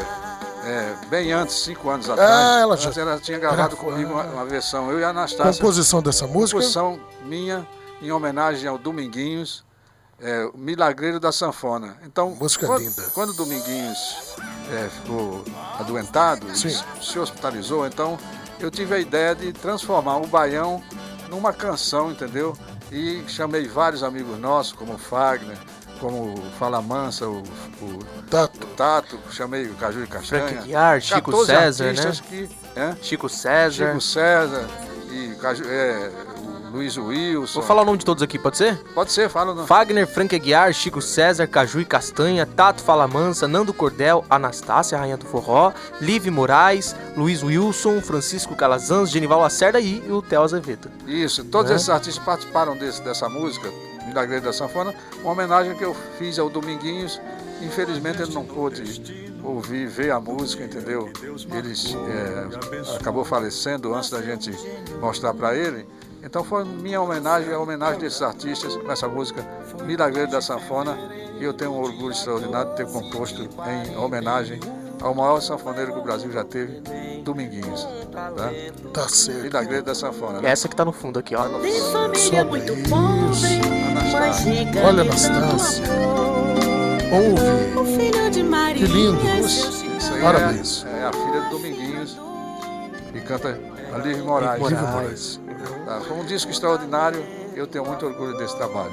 [0.65, 2.61] é, bem antes, cinco anos Ah, atrás.
[2.63, 5.53] ela já- ela tinha gravado era- comigo uma, uma versão, eu e a Anastácia.
[5.53, 6.59] Composição dessa música?
[6.59, 7.65] Composição minha,
[8.03, 9.65] em homenagem ao Dominguinhos,
[10.21, 11.97] é, o Milagreiro da Sanfona.
[12.05, 13.03] Então, Música quando, linda.
[13.15, 14.35] quando o Dominguinhos
[14.73, 15.45] é, ficou
[15.79, 16.71] adoentado, Sim.
[17.03, 18.19] se- hospitalizou, então
[18.59, 20.83] eu tive a ideia de transformar o Baião
[21.29, 22.57] numa canção, entendeu?
[22.91, 25.59] E chamei vários amigos nossos, como o Fagner,
[26.01, 27.43] como o Fala Mansa, o,
[27.83, 27.99] o
[28.31, 28.65] Tato.
[28.65, 30.47] o Tato, chamei o Caju e Castanha.
[30.49, 32.13] Frank Guiar, Chico 14 César, né?
[32.29, 32.97] que, é?
[33.03, 33.89] Chico César.
[33.89, 34.69] Chico César
[35.11, 36.11] e Caju, é,
[36.73, 37.61] Luiz Wilson.
[37.61, 38.77] Vou falar o nome de todos aqui, pode ser?
[38.95, 39.67] Pode ser, fala não.
[39.67, 45.27] Fagner, Frank Aguiar, Chico César, Caju e Castanha, Tato Falamansa, Nando Cordel, Anastácia, Rainha do
[45.27, 50.91] Forró, Live Moraes, Luiz Wilson, Francisco Calazans, Genival Lacerda e o Theo Azevedo.
[51.07, 51.77] Isso, todos Né?
[51.77, 53.71] esses artistas participaram desse, dessa música,
[54.07, 57.21] Milagreiro da Sanfona, uma homenagem que eu fiz ao Dominguinhos.
[57.63, 59.03] Infelizmente ele não pôde
[59.43, 61.11] ouvir, ver a música, entendeu?
[61.55, 64.53] Eles é, acabou falecendo antes da gente
[65.01, 65.87] mostrar para ele.
[66.27, 69.47] Então foi minha homenagem, a homenagem desses artistas com essa música
[69.85, 70.99] Milagreiro da Sanfona.
[71.39, 74.59] E eu tenho um orgulho extraordinário de ter composto em homenagem
[75.01, 76.83] ao maior sanfoneiro que o Brasil já teve,
[77.23, 77.87] Dominguinhos.
[78.11, 78.33] Tá,
[78.93, 79.43] tá certo.
[79.43, 80.41] Milagreiro da Sanfona.
[80.41, 80.49] né?
[80.49, 81.45] É essa que tá no fundo aqui, ó.
[81.61, 83.61] Tem família muito pobre,
[84.85, 85.85] Olha, de Anastácia.
[87.13, 87.79] Ouve.
[87.79, 88.85] O filho de Maria.
[88.85, 89.21] Que lindo.
[89.47, 90.85] Isso aí Parabéns.
[90.87, 92.19] É, é a filha do Dominguinhos
[93.15, 93.61] e canta
[93.95, 94.63] a Liv Moraes.
[94.63, 95.46] Liv Moraes.
[95.85, 98.93] Tá, foi um disco extraordinário, eu tenho muito orgulho desse trabalho.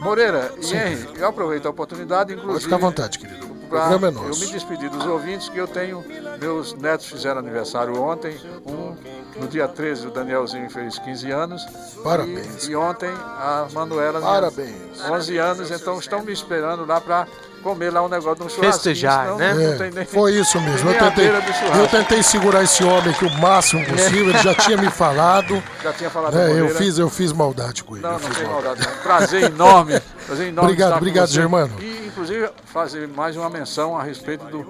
[0.00, 0.76] Moreira e Sim.
[0.76, 2.64] Henry, eu aproveito a oportunidade, Pode inclusive.
[2.64, 3.46] ficar à vontade, querido.
[3.68, 6.04] Pra programa é Eu me despedir dos ouvintes, que eu tenho.
[6.40, 8.36] Meus netos fizeram aniversário ontem.
[8.66, 8.94] Um,
[9.40, 11.66] no dia 13, o Danielzinho fez 15 anos.
[12.02, 12.66] Parabéns.
[12.66, 14.20] E, e ontem a Manuela.
[14.20, 15.00] Parabéns.
[15.10, 17.26] 11 anos, então estão me esperando lá para
[17.62, 18.72] comer lá um negócio de um churrasquinho.
[18.72, 19.52] Festejar, senão né?
[19.54, 20.88] Não É, tem nem, foi isso mesmo.
[20.88, 21.76] Eu tentei, churrasco.
[21.76, 24.28] eu tentei segurar esse homem aqui o máximo possível.
[24.30, 25.60] Ele já tinha me falado.
[25.82, 28.04] Já tinha falado com eu fiz, eu fiz maldade com ele.
[28.04, 28.80] Não, não fiz tem maldade.
[28.80, 29.02] maldade.
[29.02, 30.00] Prazer enorme.
[30.26, 31.28] Prazer enorme Obrigado, obrigado.
[31.28, 31.72] Germano.
[31.80, 31.84] E,
[32.26, 34.64] inclusive, fazer mais uma menção a respeito do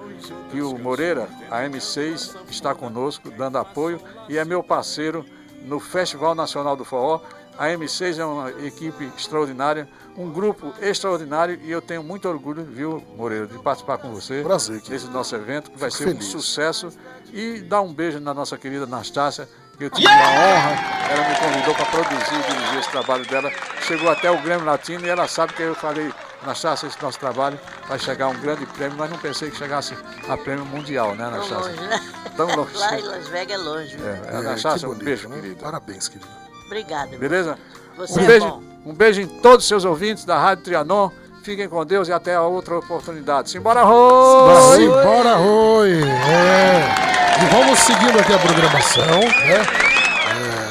[0.51, 3.99] que o Moreira, a M6, está conosco, dando apoio
[4.29, 5.25] e é meu parceiro
[5.63, 7.21] no Festival Nacional do Forró.
[7.57, 13.03] A M6 é uma equipe extraordinária, um grupo extraordinário e eu tenho muito orgulho, viu,
[13.17, 16.27] Moreira, de participar com você Prazer, nesse nosso evento, que vai Fico ser feliz.
[16.27, 16.89] um sucesso.
[17.33, 21.35] E dar um beijo na nossa querida Anastácia, que eu tive a honra, ela me
[21.35, 23.51] convidou para produzir e dirigir esse trabalho dela.
[23.81, 26.11] Chegou até o Grêmio Latino e ela sabe que eu falei,
[26.43, 29.95] Anastácia, esse nosso trabalho vai chegar a um grande prêmio, mas não pensei que chegasse
[30.29, 31.71] a prêmio mundial, né, Tão Anastácia?
[31.71, 32.01] longe, né?
[32.37, 32.77] Tão longe.
[32.77, 33.97] Lá em Las Vegas é longe.
[33.97, 34.07] viu?
[34.07, 35.35] É, É, Anastácia, que um bonito, beijo, né?
[35.35, 35.55] querido.
[35.61, 36.29] Parabéns, querido.
[36.65, 37.17] Obrigada.
[37.17, 37.57] Beleza?
[37.97, 38.63] Você um, é beijo, bom.
[38.85, 41.09] um beijo em todos os seus ouvintes da Rádio Trianon.
[41.43, 43.49] Fiquem com Deus e até a outra oportunidade.
[43.49, 44.75] Simbora, Rô!
[44.75, 46.03] Simbora, Rui!
[46.03, 47.41] É.
[47.41, 49.61] E vamos seguindo aqui a programação, né?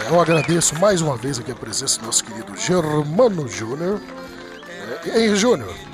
[0.08, 4.00] É, eu agradeço mais uma vez aqui a presença do nosso querido Germano Júnior.
[5.12, 5.85] É, e aí, Júnior?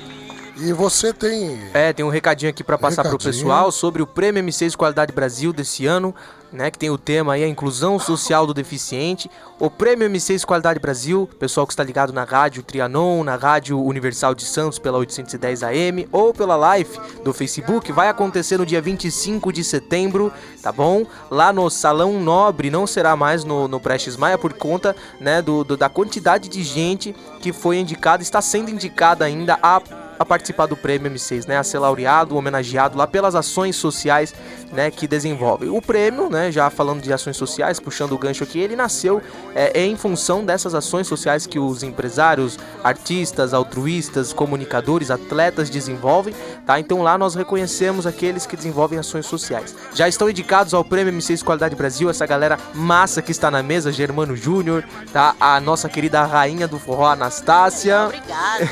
[0.55, 1.59] E você tem.
[1.73, 3.33] É, tem um recadinho aqui pra passar pro Recadinho.
[3.33, 6.13] pessoal sobre o Prêmio M6 Qualidade Brasil desse ano,
[6.51, 9.31] né, que tem o tema aí a inclusão social do deficiente.
[9.59, 14.35] O Prêmio M6 Qualidade Brasil, pessoal que está ligado na Rádio Trianon, na Rádio Universal
[14.35, 19.51] de Santos pela 810 AM ou pela live do Facebook, vai acontecer no dia 25
[19.51, 20.31] de setembro,
[20.61, 21.03] tá bom?
[21.31, 25.63] Lá no Salão Nobre, não será mais no, no Prestes Maia por conta, né, do,
[25.63, 29.81] do- da quantidade de gente que foi indicada, está sendo indicada ainda a
[30.23, 34.33] a participar do prêmio M6, né, a ser laureado, homenageado lá pelas ações sociais,
[34.71, 35.69] né, que desenvolve.
[35.69, 39.21] O prêmio, né, já falando de ações sociais, puxando o gancho aqui, ele nasceu
[39.53, 46.33] é, em função dessas ações sociais que os empresários, artistas, altruístas, comunicadores, atletas desenvolvem,
[46.65, 46.79] tá?
[46.79, 49.75] Então lá nós reconhecemos aqueles que desenvolvem ações sociais.
[49.93, 53.91] Já estão indicados ao prêmio M6 Qualidade Brasil essa galera massa que está na mesa,
[53.91, 55.35] Germano Júnior, tá?
[55.39, 58.05] A nossa querida rainha do forró Anastácia.
[58.05, 58.69] Obrigada.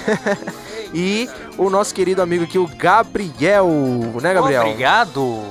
[0.93, 3.67] E o nosso querido amigo aqui, o Gabriel,
[4.21, 4.63] né, Gabriel?
[4.63, 5.43] Obrigado.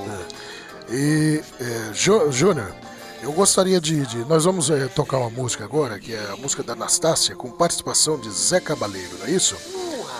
[0.89, 2.73] E, é, Jú- Júnior,
[3.21, 4.05] Eu gostaria de.
[4.07, 7.51] de nós vamos é, tocar uma música agora, que é a música da Anastácia, com
[7.51, 9.55] participação de Zé Cabaleiro, não é isso?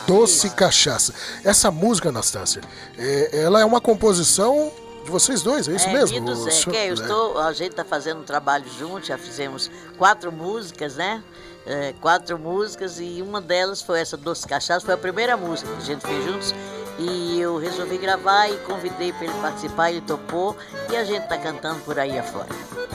[0.06, 1.14] Doce Cachaça.
[1.44, 2.62] Essa música, Anastácia,
[2.98, 4.72] é, ela é uma composição
[5.04, 6.22] de vocês dois, é isso é, mesmo?
[6.22, 9.70] Do Zé, senhor, que eu estou, a gente está fazendo um trabalho junto, já fizemos
[9.98, 11.24] quatro músicas, né?
[11.66, 15.78] É, quatro músicas e uma delas foi essa Doce Cachaça, foi a primeira música que
[15.78, 16.56] a gente fez juntos.
[17.00, 20.56] E eu resolvi gravar e convidei para ele participar, ele topou
[20.92, 22.50] e a gente tá cantando por aí afora.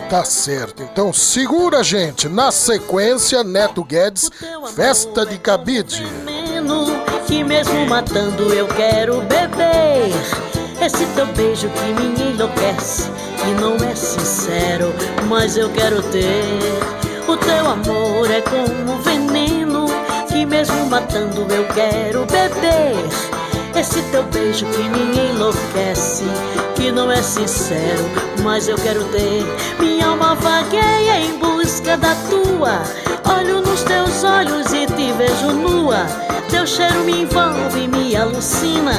[0.09, 2.29] Tá certo, então segura gente.
[2.29, 4.31] Na sequência, Neto Guedes,
[4.75, 6.05] Festa de Cabide.
[7.27, 10.13] Que mesmo matando eu quero beber.
[10.81, 13.11] Esse teu beijo que me enlouquece,
[13.41, 14.93] que não é sincero,
[15.27, 16.96] mas eu quero ter.
[17.47, 19.87] Teu amor é como veneno,
[20.29, 22.97] que mesmo matando eu quero beber.
[23.79, 26.25] Esse teu beijo que me enlouquece,
[26.75, 28.05] que não é sincero,
[28.43, 29.45] mas eu quero ter.
[29.79, 32.83] Minha alma vagueia em busca da tua.
[33.39, 36.07] Olho nos teus olhos e te vejo nua.
[36.51, 38.95] Teu cheiro me envolve e me alucina.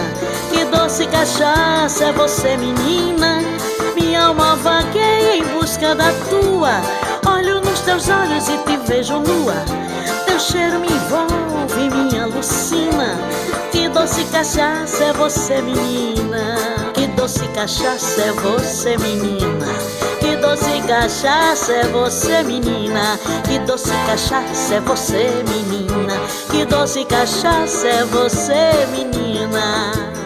[0.52, 3.42] Que doce cachaça é você, menina.
[3.96, 6.82] Minha alma vagueia em busca da tua.
[7.30, 9.64] Olho teus olhos e te vejo nua.
[10.26, 13.18] Teu cheiro me envolve me alucina.
[13.72, 16.58] Que doce cachaça é você, menina.
[16.94, 19.68] Que doce cachaça é você, menina.
[20.20, 23.18] Que doce cachaça é você, menina.
[23.48, 26.14] Que doce cachaça é você, menina.
[26.52, 30.17] Que doce cachaça é você, menina.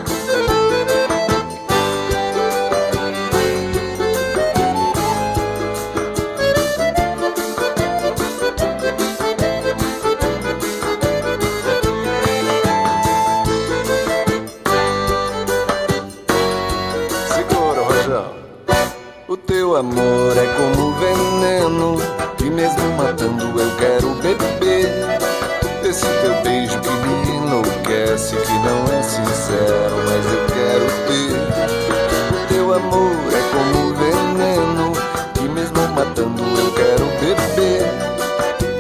[28.31, 34.93] Enlouquece Que não é sincero, mas eu quero ter Teu amor é como veneno
[35.39, 37.83] E mesmo matando eu quero beber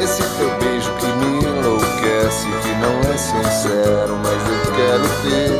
[0.01, 5.51] Esse teu beijo que me enlouquece Que não é sincero, mas eu quero ter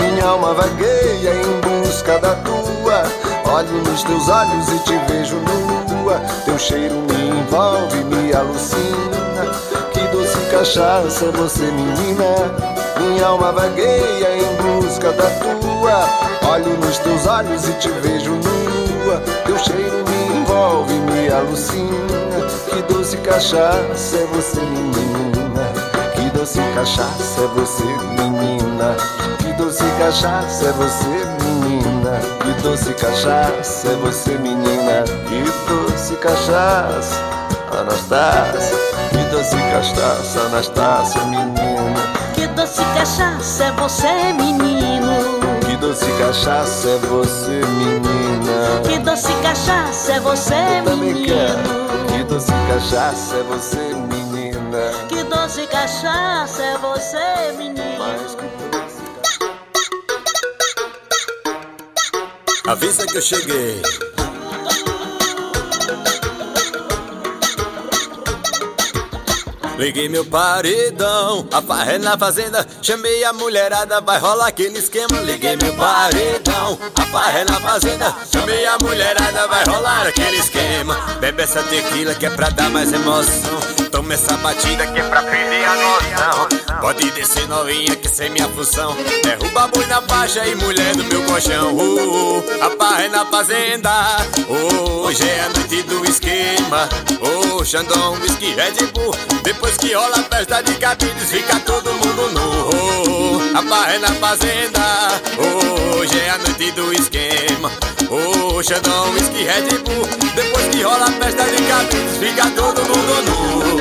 [0.00, 3.04] Minha alma vagueia em busca da tua
[3.46, 6.18] Olho nos teus olhos e te vejo nua.
[6.44, 9.46] Teu cheiro me envolve, me alucina.
[9.92, 12.73] Que doce cachaça você, menina.
[13.04, 16.50] Minha alma vagueia em busca da tua.
[16.50, 19.20] Olho nos teus olhos e te vejo nua.
[19.44, 21.84] Teu cheiro me envolve, me alucina.
[22.70, 25.72] Que doce cachaça é você, menina.
[26.14, 28.96] Que doce cachaça é você, menina.
[29.38, 31.06] Que doce cachaça é você,
[31.42, 32.18] menina.
[32.40, 35.04] Que doce cachaça é você, menina.
[35.28, 37.20] Que doce cachaça,
[37.78, 38.76] Anastácia.
[39.10, 41.63] Que doce cachaça, Anastácia, menina.
[42.94, 45.60] Que doce cachaça é você, menino.
[45.66, 48.80] Que doce cachaça é você, menina.
[48.86, 50.54] Que doce cachaça é você,
[50.86, 51.26] Eu menino.
[51.26, 52.06] Quero.
[52.06, 54.92] Que doce cachaça é você, menina.
[55.08, 57.98] Que doce cachaça é você, menino.
[57.98, 58.44] Mais que
[62.70, 63.82] Avisa que eu cheguei.
[69.84, 72.66] Liguei meu paredão, a farra é na fazenda.
[72.80, 75.20] Chamei a mulherada, vai rolar aquele esquema.
[75.20, 78.16] Liguei meu paredão, a farra é na fazenda.
[78.32, 80.96] Chamei a mulherada, vai rolar aquele esquema.
[81.20, 83.60] Bebe essa tequila que é pra dar mais emoção.
[83.90, 86.80] Toma essa batida que é pra perder a noção.
[86.80, 88.96] Pode descer novinha que sem minha função.
[89.22, 91.74] Derruba boi na faixa e mulher do meu colchão.
[91.74, 93.90] Uh, uh, a farra é na fazenda.
[94.48, 96.88] Hoje é a noite do esquema.
[97.20, 99.14] Oh, Xandão, whisky, Red Bull.
[99.42, 103.58] Depois que rola a festa de cabides, fica todo mundo nu.
[103.58, 105.20] A barra é na fazenda,
[105.96, 107.70] hoje é a noite do esquema.
[108.10, 110.06] Oh, Xandão, whisky, Red Bull.
[110.34, 113.80] Depois que rola a festa de cabides, fica todo mundo nu.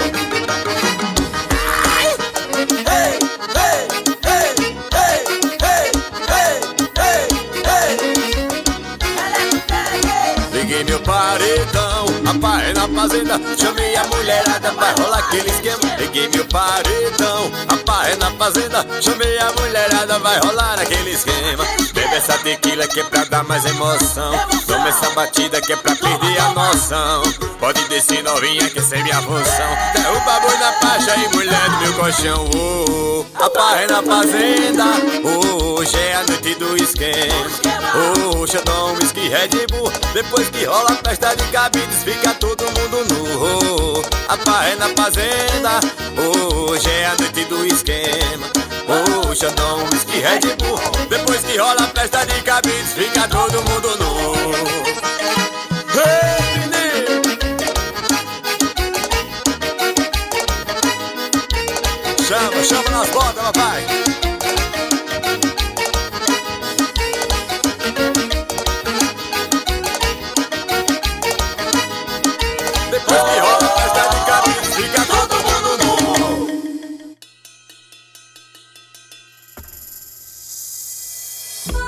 [2.00, 2.16] Ei,
[2.88, 4.03] ei,
[11.04, 13.40] paredão, a barra é na fazenda.
[13.58, 15.96] Chamei a mulherada, vai rolar aquele esquema.
[15.98, 18.86] Liguei meu paredão, a barra é na fazenda.
[19.02, 21.66] Chamei a mulherada, vai rolar aquele esquema.
[21.94, 24.34] Bebe essa tequila que é pra dar mais emoção.
[24.66, 27.24] Toma essa batida que é pra perder a noção.
[27.60, 29.78] Pode descer novinha que é minha função.
[29.94, 32.50] Derruba boi na faixa e mulher do meu colchão.
[32.56, 33.44] Oh, oh.
[33.44, 34.86] A parra na fazenda.
[35.24, 37.74] Hoje é a noite do esquema.
[38.38, 39.92] Hoje eu dou um whisky Red Bull.
[40.14, 44.02] Depois que rola festa de cabides, fica todo mundo nu.
[44.28, 45.80] A parra é na fazenda.
[46.18, 48.64] Hoje é a noite do esquema.
[48.88, 50.78] Oh, Xandão, whisky Red Bull
[51.10, 54.34] Depois que rola a festa de cabides Fica todo mundo nu
[62.28, 63.93] Chama, chama nas botas, papai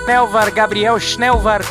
[0.06, 1.62] Schnellvar, Gabriel Schnellvar.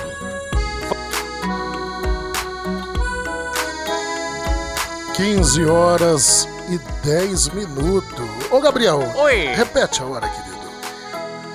[5.15, 8.29] Quinze horas e 10 minutos.
[8.51, 9.47] Ô Gabriel, Oi.
[9.55, 10.55] repete a hora, querido.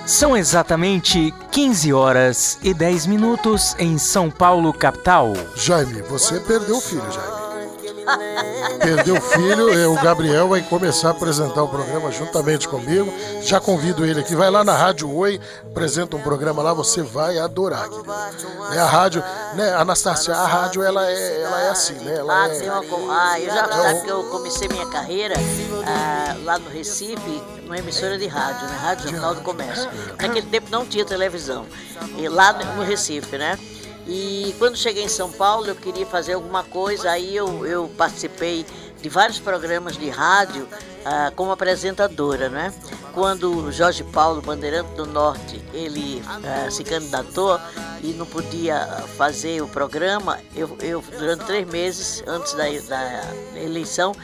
[0.06, 5.34] São exatamente 15 horas e 10 minutos em São Paulo, capital.
[5.54, 7.49] Jaime, você perdeu o filho, Jaime.
[8.78, 13.12] Perdeu o filho, é, o Gabriel vai começar a apresentar o programa juntamente comigo.
[13.42, 17.38] Já convido ele aqui, vai lá na Rádio Oi, apresenta um programa lá, você vai
[17.38, 18.12] adorar, querido.
[18.72, 19.22] É a rádio,
[19.54, 22.16] né, Anastácia, a rádio ela é, ela é assim, né?
[22.18, 22.80] Ela Ah, é, tem uma
[23.10, 25.34] ah, eu já sabe que eu comecei minha carreira
[25.86, 28.76] ah, lá no Recife, numa emissora de rádio, né?
[28.80, 29.88] Rádio Jornal do Comércio.
[30.20, 31.66] Naquele tempo não tinha televisão.
[32.16, 33.58] E lá no Recife, né?
[34.06, 38.66] E quando cheguei em São Paulo, eu queria fazer alguma coisa, aí eu, eu participei
[39.00, 40.66] de vários programas de rádio
[41.04, 42.72] ah, como apresentadora, né?
[43.14, 47.58] Quando Jorge Paulo, Bandeirante do Norte, ele ah, se candidatou
[48.02, 54.14] e não podia fazer o programa, eu, eu durante três meses antes da, da eleição,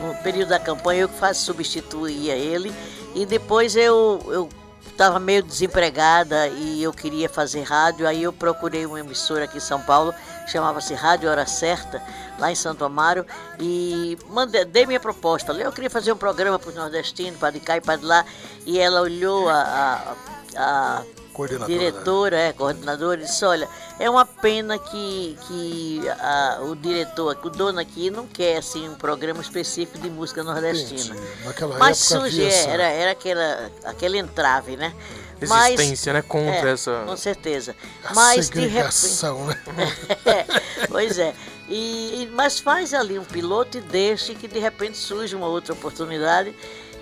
[0.00, 2.72] no período da campanha, eu que substituía ele
[3.14, 4.48] e depois eu, eu
[4.92, 9.60] estava meio desempregada e eu queria fazer rádio, aí eu procurei uma emissora aqui em
[9.60, 10.14] São Paulo,
[10.46, 12.00] chamava-se Rádio Hora Certa,
[12.38, 13.26] lá em Santo Amaro,
[13.58, 15.52] e mandei, dei minha proposta.
[15.52, 18.24] Eu queria fazer um programa para os nordestinos, para de cá e para de lá,
[18.64, 20.14] e ela olhou a, a,
[20.56, 21.02] a
[21.32, 23.68] Coordenadora, diretora, é, coordenadora, e disse, olha,
[23.98, 28.94] é uma pena que, que a- o diretor, o dono aqui não quer assim, um
[28.94, 31.16] programa específico de música nordestina.
[31.44, 34.94] Naquela Mas época surge, havia essa- era, era aquela, aquele entrave, né?
[35.40, 37.74] Resistência, né, contra é, essa- Com certeza.
[38.04, 39.24] A Mas de repente.
[39.46, 39.92] né?
[40.24, 41.34] É, pois é.
[41.68, 45.72] E, e- mas faz ali um piloto e deixe que de repente surge uma outra
[45.72, 46.54] oportunidade.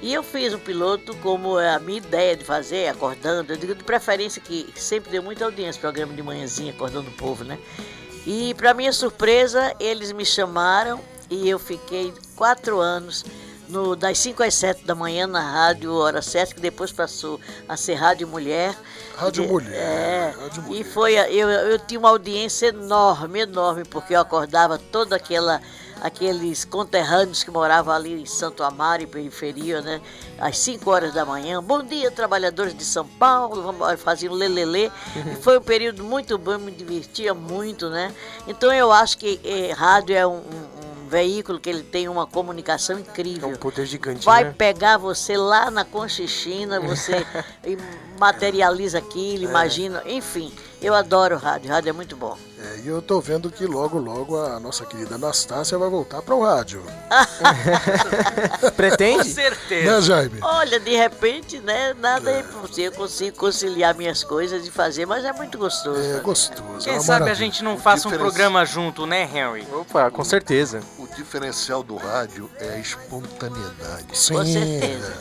[0.03, 3.53] E eu fiz um piloto como é a minha ideia de fazer, acordando.
[3.53, 7.45] Eu digo de preferência que sempre deu muita audiência, programa de manhãzinha, acordando o povo,
[7.45, 7.59] né?
[8.27, 13.25] E para minha surpresa, eles me chamaram e eu fiquei quatro anos
[13.69, 17.77] no, das 5 às 7 da manhã na rádio Hora 7, que depois passou a
[17.77, 18.75] ser Rádio Mulher.
[19.17, 23.85] Rádio E- Mulher, É, Rádio e foi, a- eu, eu tinha uma audiência enorme, enorme,
[23.85, 25.61] porque eu acordava toda aquela
[26.01, 30.01] aqueles conterrâneos que moravam ali em Santo Amaro, em periferia, né?
[30.39, 31.63] Às 5 horas da manhã.
[31.63, 34.91] Bom dia, trabalhadores de São Paulo, vamos embora, faziam lelelê.
[35.17, 38.13] E foi um período muito bom, me divertia muito, né?
[38.47, 42.25] Então eu acho que eh, rádio é um, um- um veículo que ele tem uma
[42.27, 43.51] comunicação incrível.
[43.51, 44.55] É um poder gigante, Vai né?
[44.57, 47.27] pegar você lá na Conchichina, você
[47.67, 47.77] e
[48.19, 50.53] materializa aquilo, imagina, enfim.
[50.83, 52.37] Eu adoro rádio, rádio é muito bom.
[52.59, 56.35] É, e eu tô vendo que logo, logo a nossa querida Anastácia vai voltar para
[56.35, 56.83] o rádio.
[58.77, 59.19] Pretende?
[59.29, 59.91] Com certeza.
[59.97, 60.39] Né, Jaime?
[60.43, 65.25] Olha, de repente, né, nada é impossível, eu consigo conciliar minhas coisas e fazer, mas
[65.25, 66.01] é muito gostoso.
[66.01, 66.21] É né?
[66.21, 66.85] gostoso.
[66.85, 67.35] Quem uma sabe a maravilha.
[67.35, 69.67] gente não faça um diferença- programa junto, né, Henry?
[69.73, 70.81] Opa, com certeza.
[70.99, 74.07] O diferencial do rádio é a espontaneidade.
[74.17, 75.15] Sim, Com certeza.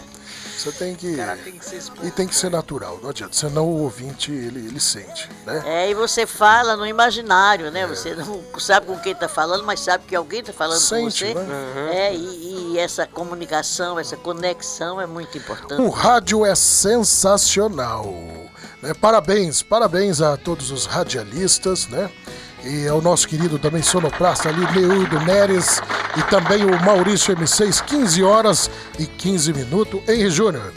[0.59, 0.71] É.
[0.71, 1.15] Você tem que.
[1.43, 3.35] Tem que ser E tem que ser natural, não adianta.
[3.35, 5.63] Senão o ouvinte ele, ele sente, né?
[5.65, 7.87] É, e você fala no imaginário, né?
[7.87, 11.25] Você não sabe com quem está falando, mas sabe que alguém está falando com Sente,
[11.25, 11.33] você.
[11.33, 11.89] né?
[11.93, 15.81] É, e, e essa comunicação, essa conexão é muito importante.
[15.81, 18.05] O rádio é sensacional.
[18.81, 18.93] né?
[18.99, 22.09] Parabéns, parabéns a todos os radialistas, né?
[22.63, 25.81] E ao nosso querido também sonoplasta ali, Leildo Neres,
[26.17, 30.01] e também o Maurício M6, 15 horas e 15 minutos.
[30.07, 30.73] Henry Júnior,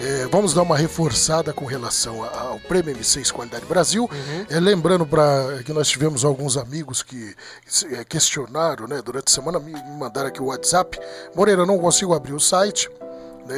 [0.00, 4.10] é, vamos dar uma reforçada com relação ao Prêmio M6 Qualidade Brasil.
[4.50, 7.34] É, lembrando pra, que nós tivemos alguns amigos que
[7.92, 10.98] é, questionaram né, durante a semana, me mandaram aqui o WhatsApp.
[11.34, 12.90] Moreira, não consigo abrir o site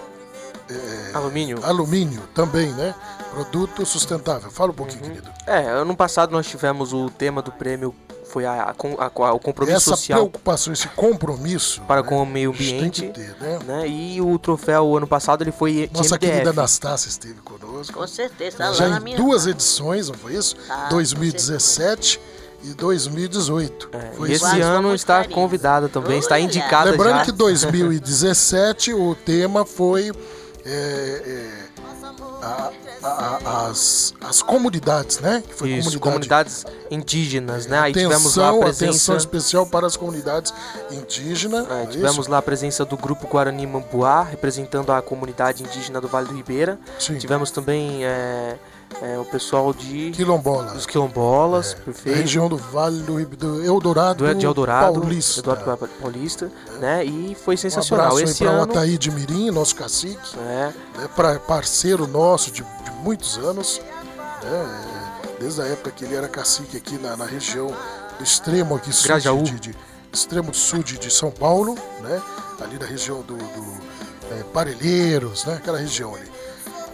[0.70, 1.64] é, alumínio.
[1.64, 2.94] Alumínio também, né?
[3.30, 4.50] Produto sustentável.
[4.50, 5.10] Fala um pouquinho, uhum.
[5.10, 5.30] querido.
[5.46, 7.94] É, ano passado nós tivemos o tema do prêmio
[8.34, 10.18] foi a, a, a, o compromisso essa social.
[10.18, 13.08] Essa preocupação, esse compromisso para né, com o meio ambiente.
[13.10, 13.58] Ter, né?
[13.64, 13.88] né?
[13.88, 16.18] E o troféu ano passado ele foi Nossa MDF.
[16.18, 17.96] querida Anastácia esteve conosco.
[17.96, 20.56] Com certeza, tá Já lá em duas edições, não foi isso?
[20.68, 22.20] Ah, 2017
[22.64, 23.90] e 2018.
[23.92, 25.34] É, e esse ano está carinho.
[25.34, 27.24] convidada também, está indicada Lembrando já.
[27.26, 30.10] que 2017 o tema foi
[30.64, 31.64] é, é,
[32.44, 32.70] a,
[33.02, 35.42] a, as, as comunidades, né?
[35.46, 37.78] Que foi Isso, comunidade, comunidades indígenas, né?
[37.78, 38.84] Aí atenção, tivemos lá a presença...
[38.84, 40.52] atenção especial para as comunidades
[40.90, 41.68] indígenas.
[41.70, 42.30] É, é tivemos isso?
[42.30, 46.78] lá a presença do grupo Guarani Mambuá, representando a comunidade indígena do Vale do Ribeira.
[46.98, 47.18] Sim.
[47.18, 48.56] Tivemos também é,
[49.02, 50.76] é, o pessoal de Quilombola.
[50.86, 52.16] Quilombolas, é, perfeito.
[52.16, 55.40] região do Vale do, do Eldorado, do, de Eldorado Paulista.
[55.40, 57.04] Eldorado Paulista, né?
[57.04, 58.06] E foi sensacional.
[58.06, 58.72] Um abraço Esse aí para ano...
[58.72, 60.72] o Ataí de Mirim, nosso cacique, é.
[61.14, 63.80] pra, parceiro nosso de, de muitos anos,
[64.42, 64.84] né,
[65.40, 67.66] desde a época que ele era cacique aqui na, na região
[68.18, 69.74] do extremo aqui sul de, de,
[70.12, 72.22] extremo sul de, de, São Paulo, né?
[72.60, 73.78] Ali na região do, do
[74.30, 75.54] é, Parelheiros, né?
[75.56, 76.33] Aquela região ali.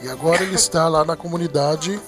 [0.02, 2.00] E agora ele está lá na comunidade.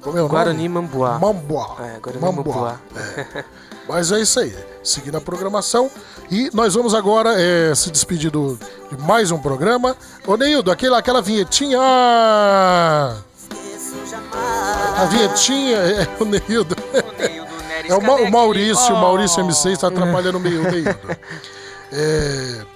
[0.00, 0.86] Como é o Guarani nome?
[0.86, 1.18] Mambuá.
[1.18, 1.76] Mambuá.
[1.80, 2.80] É, Guarani Mambuá.
[2.94, 3.44] É.
[3.88, 4.54] Mas é isso aí.
[4.82, 5.90] Seguindo a programação.
[6.30, 8.58] E nós vamos agora é, se despedir do,
[8.90, 9.96] de mais um programa.
[10.26, 11.78] Ô Neildo, aquela, aquela vinhetinha.
[11.80, 13.16] Ah!
[14.96, 16.76] A vinhetinha é o Neildo.
[16.76, 17.52] O Neildo
[17.88, 20.98] É o, Ma o Maurício, o Maurício MC está atrapalhando meio o Neildo.
[21.92, 22.66] É,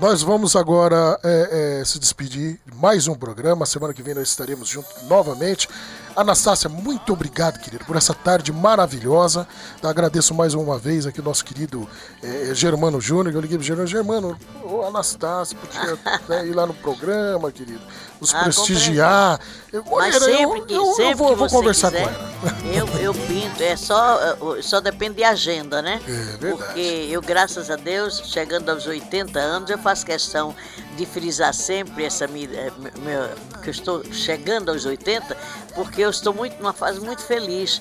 [0.00, 3.66] nós vamos agora é, é, se despedir de mais um programa.
[3.66, 5.68] Semana que vem nós estaremos juntos novamente.
[6.16, 9.46] Anastácia, muito obrigado, querido, por essa tarde maravilhosa.
[9.82, 11.88] Eu agradeço mais uma vez aqui o nosso querido
[12.22, 13.34] é, Germano Júnior.
[13.34, 15.98] Eu liguei pro Germano, Germano, ô Anastácia, podia
[16.28, 17.80] né, ir lá no programa, querido,
[18.20, 19.40] nos ah, prestigiar.
[19.72, 22.28] Eu, Mas sempre que, eu, sempre eu vou, que vou conversar quiser, com ela.
[22.72, 26.00] Eu, eu pinto, é só, só depende de agenda, né?
[26.06, 26.38] É verdade.
[26.38, 30.54] Porque eu, graças a Deus, chegando aos 80 anos, eu faço questão
[30.98, 35.36] de frisar sempre essa minha, eh, que eu estou chegando aos 80,
[35.76, 37.80] porque eu estou muito numa fase muito feliz.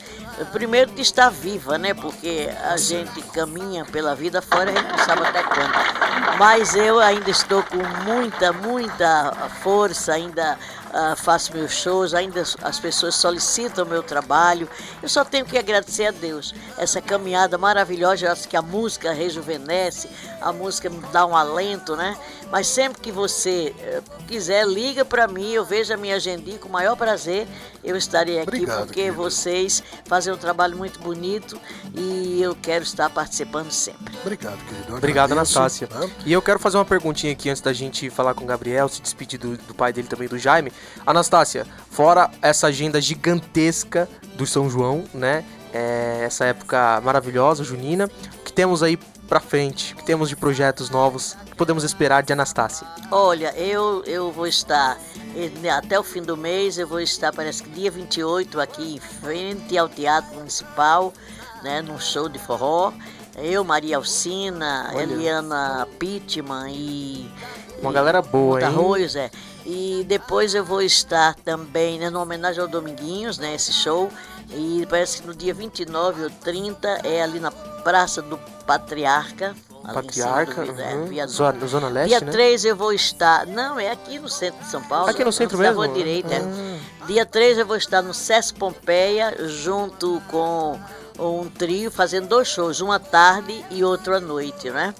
[0.51, 1.95] Primeiro de estar viva, né?
[1.95, 6.37] Porque a gente caminha pela vida fora, gente não sabe até quando.
[6.37, 9.33] Mas eu ainda estou com muita, muita
[9.63, 10.55] força, ainda
[10.87, 14.69] uh, faço meus shows, ainda as pessoas solicitam meu trabalho.
[15.01, 16.53] Eu só tenho que agradecer a Deus.
[16.77, 21.95] Essa caminhada maravilhosa, eu acho que a música rejuvenesce, a música me dá um alento,
[21.95, 22.15] né?
[22.51, 26.69] Mas sempre que você uh, quiser, liga para mim, eu vejo a minha agendinha com
[26.69, 27.47] o maior prazer.
[27.83, 29.17] Eu estarei aqui Obrigado, porque querido.
[29.17, 31.59] vocês fazem um trabalho muito bonito
[31.93, 34.13] e eu quero estar participando sempre.
[34.21, 34.95] Obrigado, querido.
[34.95, 35.87] Obrigado, Anastácia.
[35.91, 36.09] Né?
[36.25, 39.01] E eu quero fazer uma perguntinha aqui antes da gente falar com o Gabriel, se
[39.01, 40.71] despedir do, do pai dele também, do Jaime.
[41.05, 45.43] Anastácia, fora essa agenda gigantesca do São João, né?
[45.73, 48.09] É, essa época maravilhosa, junina,
[48.39, 48.97] o que temos aí
[49.27, 49.93] pra frente?
[49.93, 51.33] O que temos de projetos novos?
[51.33, 52.87] O que podemos esperar de Anastácia?
[53.11, 54.97] Olha, eu, eu vou estar
[55.35, 58.99] eh, até o fim do mês, eu vou estar, parece que dia 28, aqui em
[58.99, 61.13] frente ao Teatro Municipal,
[61.61, 62.93] né, num show de forró.
[63.37, 65.03] Eu, Maria Alcina, Olha.
[65.03, 67.31] Eliana Pittman e.
[67.79, 68.65] Uma e, galera boa, hein?
[68.65, 69.29] Arroios, é.
[69.63, 74.09] E depois eu vou estar também, né, no homenagem ao Dominguinhos, né, esse show.
[74.49, 79.55] E parece que no dia 29 ou 30 é ali na Praça do Patriarca.
[79.93, 81.17] Patriarca, do, uhum.
[81.17, 82.31] é, zona, zona Leste, Dia né?
[82.31, 85.09] 3 eu vou estar, não, é aqui no centro de São Paulo.
[85.09, 85.75] Aqui no centro mesmo?
[85.75, 87.05] Rua direita, é.
[87.05, 90.77] Dia 3 eu vou estar no SESC Pompeia, junto com
[91.17, 94.93] um trio fazendo dois shows, uma tarde e outro à noite, né?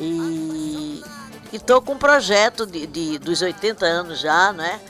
[0.00, 1.02] E
[1.52, 4.80] estou com um projeto de, de, dos 80 anos já, né?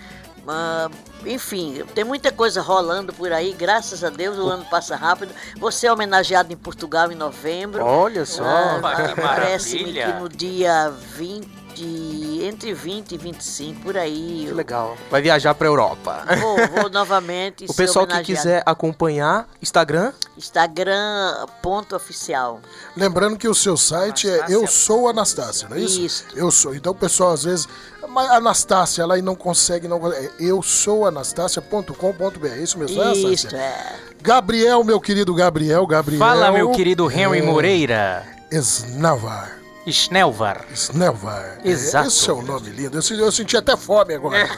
[0.43, 0.91] Uh,
[1.25, 5.33] enfim, tem muita coisa rolando por aí, graças a Deus, o ano passa rápido.
[5.57, 7.85] Você é homenageado em Portugal em novembro.
[7.85, 8.81] Olha só, ah,
[9.15, 14.45] Parece-me que no dia 20 entre 20 e 25 por aí.
[14.47, 14.97] Que legal.
[15.11, 16.25] Vai viajar para Europa.
[16.41, 17.65] Vou, vou novamente.
[17.69, 20.13] o pessoal que quiser acompanhar, Instagram?
[20.37, 22.61] Instagram ponto oficial.
[22.97, 24.55] Lembrando que o seu site é Anastácia.
[24.55, 26.01] é Eu Sou Anastácia, não é isso?
[26.01, 26.25] Isso.
[26.35, 26.75] Eu sou.
[26.75, 27.69] Então o pessoal às vezes
[28.09, 33.33] mas Anastácia lá e não consegue, não é eu sou anastácia.com.br, é isso mesmo, Anastácia?
[33.33, 33.97] Isso, é.
[34.21, 36.19] Gabriel, meu querido Gabriel, Gabriel.
[36.19, 37.43] Fala, meu querido Henry é...
[37.43, 38.27] Moreira.
[38.51, 39.62] Snavar.
[39.87, 40.65] Snelvar.
[40.73, 41.59] Snelvar.
[41.65, 42.09] Exato.
[42.09, 42.99] Esse é um nome lindo.
[42.99, 44.39] Eu, eu senti até fome agora.
[44.39, 44.49] É.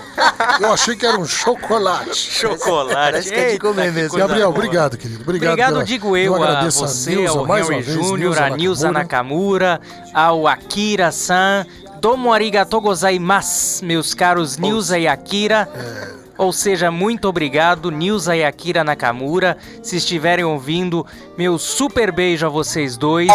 [0.60, 2.14] Eu achei que era um chocolate.
[2.14, 2.94] Chocolate.
[2.94, 4.18] Parece que é de comer mesmo.
[4.18, 5.22] Gabriel, obrigado, querido.
[5.22, 5.84] Obrigado, obrigado pela...
[5.84, 9.80] digo eu, eu a você, a Nilza, ao Henry Júnior, a Nilza Nakamura,
[10.12, 11.66] ao Akira-san.
[12.01, 15.66] Domo arigatou gozaimasu, meus caros Nilza e Akira.
[15.74, 16.24] É.
[16.36, 19.56] Ou seja, muito obrigado, Nilza e Akira Nakamura.
[19.82, 21.06] Se estiverem ouvindo,
[21.38, 23.30] meu super beijo a vocês dois.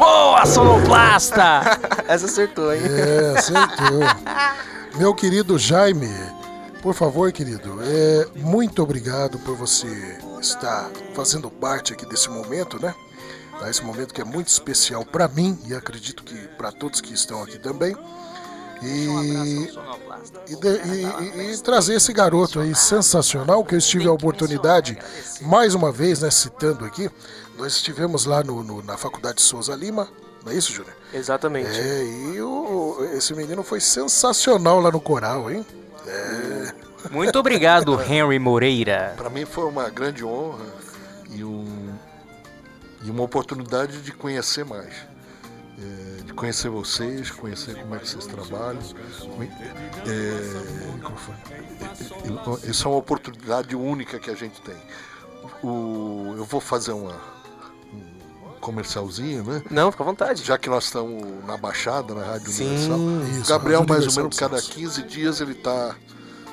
[0.00, 1.60] Boa, sonoplasta!
[2.08, 2.80] Essa acertou, hein?
[2.84, 4.00] É, acertou.
[4.96, 6.08] Meu querido Jaime,
[6.82, 12.94] por favor, querido, é, muito obrigado por você estar fazendo parte aqui desse momento, né?
[13.58, 17.12] Tá, esse momento que é muito especial para mim e acredito que para todos que
[17.12, 17.94] estão aqui também.
[18.82, 19.70] E, e,
[20.48, 24.96] e, e, trazer esse garoto aí sensacional que eu estive a oportunidade,
[25.42, 27.10] mais uma vez, né, citando aqui,
[27.60, 30.08] nós estivemos lá no, no, na Faculdade Souza Lima,
[30.44, 30.96] não é isso, Júnior?
[31.12, 31.68] Exatamente.
[31.68, 35.64] É, e o, esse menino foi sensacional lá no coral, hein?
[36.06, 36.72] É.
[37.10, 39.12] Muito obrigado, Henry Moreira.
[39.16, 40.64] Para mim foi uma grande honra
[41.30, 41.92] e, um,
[43.04, 44.94] e uma oportunidade de conhecer mais.
[45.78, 48.80] É, de conhecer vocês, conhecer como é que vocês trabalham.
[50.06, 50.10] É,
[52.66, 54.76] é, isso é uma oportunidade única que a gente tem.
[55.62, 57.18] O, eu vou fazer uma,
[58.60, 59.62] comercialzinho, né?
[59.70, 60.44] Não, fica à vontade.
[60.44, 62.98] Já que nós estamos na Baixada, na Rádio Sim, Universal.
[63.30, 65.96] Isso, o Gabriel, mais ou menos, cada 15 dias ele está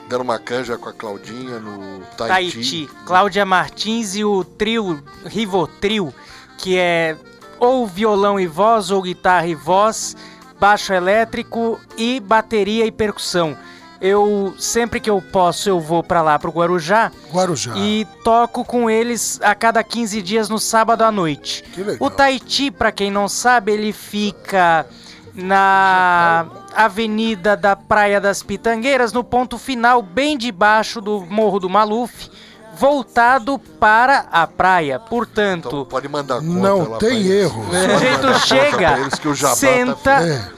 [0.08, 2.88] dando uma canja com a Claudinha no Tahiti.
[2.88, 2.90] Tahiti.
[3.06, 6.14] Cláudia Martins e o trio Rivotril,
[6.58, 7.18] que é
[7.60, 10.16] ou violão e voz, ou guitarra e voz,
[10.60, 13.58] baixo elétrico e bateria e percussão.
[14.00, 17.12] Eu sempre que eu posso eu vou para lá pro Guarujá.
[17.32, 17.74] Guarujá.
[17.76, 21.64] E toco com eles a cada 15 dias no sábado à noite.
[21.74, 22.08] Que legal.
[22.08, 24.86] O Tahiti, para quem não sabe, ele fica
[25.34, 26.46] na
[26.76, 32.30] Avenida da Praia das Pitangueiras, no ponto final, bem debaixo do Morro do Maluf,
[32.76, 35.00] voltado para a praia.
[35.00, 37.64] Portanto, então pode mandar não tem erro.
[37.64, 40.52] O sujeito chega, senta, tá...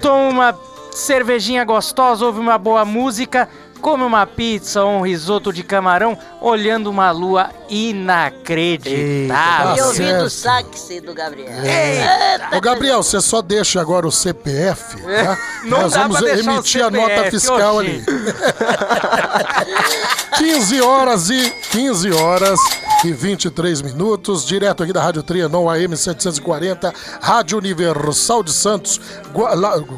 [0.00, 0.52] toma
[0.94, 3.48] cervejinha gostosa, ouve uma boa música,
[3.80, 9.76] come uma pizza ou um risoto de camarão, olhando uma lua inacreditável.
[9.76, 11.50] e ouvindo o sax do Gabriel.
[11.64, 12.56] É.
[12.56, 15.36] Ô, Gabriel, você só deixa agora o CPF, tá?
[15.64, 18.04] Não Nós vamos emitir a nota fiscal ali.
[20.38, 22.58] 15 horas e 15 horas
[23.04, 29.00] e 23 minutos, direto aqui da Rádio Trianon AM 740, Rádio Universal de Santos,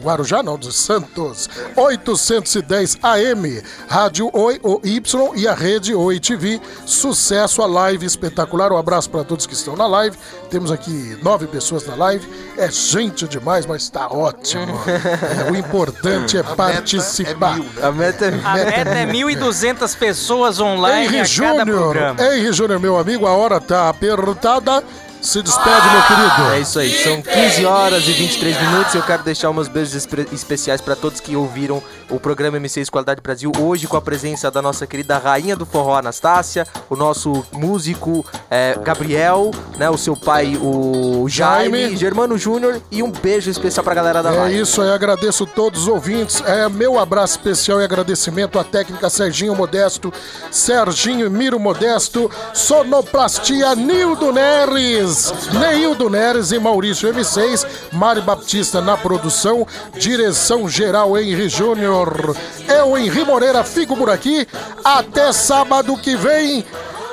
[0.02, 6.60] Guarujá não, de Santos, 810 AM, Rádio Oi Y e a rede Oi TV.
[6.86, 8.72] Sucesso a live espetacular.
[8.72, 10.16] Um abraço para todos que estão na live.
[10.48, 12.26] Temos aqui nove pessoas na live.
[12.56, 14.81] É gente demais, mas está ótimo.
[14.86, 17.59] É, o importante é a participar.
[17.59, 17.82] Meta é mil, né?
[17.82, 22.22] A meta é, a meta é 1.200 pessoas online Henry a cada Júnior, programa.
[22.22, 24.83] Henry Júnior, meu amigo, a hora tá apertada.
[25.25, 26.53] Se despede, meu querido.
[26.53, 28.95] É isso aí, são 15 horas e 23 minutos.
[28.95, 33.51] Eu quero deixar meus beijos especiais para todos que ouviram o programa M6 Qualidade Brasil
[33.59, 38.79] hoje com a presença da nossa querida rainha do forró Anastácia, o nosso músico é,
[38.83, 41.97] Gabriel, né, o seu pai o Jaime, Jaime.
[41.97, 44.59] Germano Júnior e um beijo especial para a galera da é live.
[44.59, 46.43] É isso aí, agradeço todos os ouvintes.
[46.45, 50.13] É meu abraço especial e agradecimento à técnica Serginho Modesto,
[50.51, 55.14] Serginho Miro Modesto, Sonoplastia Nildo Neres.
[55.53, 59.66] Neildo Neres e Maurício M6, Mari Baptista na produção,
[59.99, 62.36] direção geral Henry Júnior.
[62.69, 64.47] Eu, Henri Moreira, fico por aqui.
[64.85, 66.65] Até sábado que vem.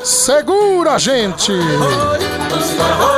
[0.04, 1.52] Segura, gente!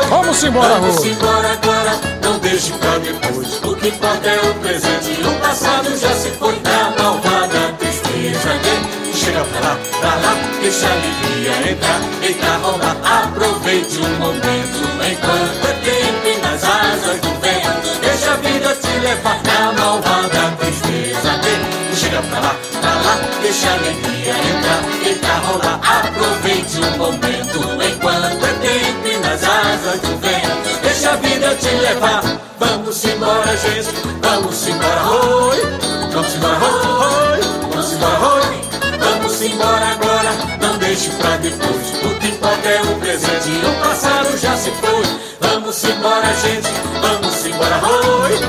[0.10, 3.64] Vamos embora, Vamos embora agora, não deixe pra depois.
[3.64, 5.22] O que importa é o presente.
[5.22, 8.93] O passado já se foi da malvada tristeza.
[9.24, 14.80] Chega pra lá, pra lá, deixa a alegria entrar, eita rolar, aproveite o momento
[15.12, 20.52] enquanto é tempo e nas asas do vento, deixa a vida te levar na malvada
[20.60, 21.84] tristeza dele.
[21.96, 28.46] Chega pra lá, pra lá, deixa a alegria entrar, eita rolar, aproveite o momento enquanto
[28.46, 32.24] é tempo e nas asas do vento, deixa a vida te levar.
[32.60, 33.90] Vamos embora, gente,
[34.22, 35.58] vamos embora, oi,
[36.12, 37.23] vamos embora, oi, oi.
[39.46, 41.90] Embora agora, não deixe pra depois.
[42.04, 45.04] O que importa é o presente, o passado já se foi.
[45.42, 46.70] Vamos embora, gente,
[47.02, 48.40] vamos embora, oi.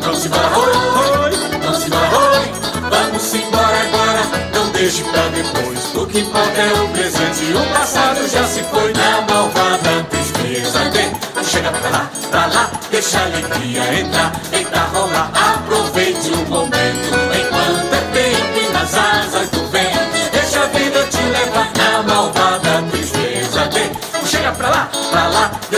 [0.00, 1.32] Vamos embora, oi.
[1.62, 2.64] Vamos embora, oi.
[2.90, 4.22] Vamos embora agora,
[4.54, 5.94] não deixe pra depois.
[5.94, 8.92] O que importa é o presente, o passado já se foi.
[8.92, 11.12] Na malvada tristeza, vem,
[11.44, 17.23] chega pra lá, pra lá, deixa a alegria entrar, eita rolar, aproveite o momento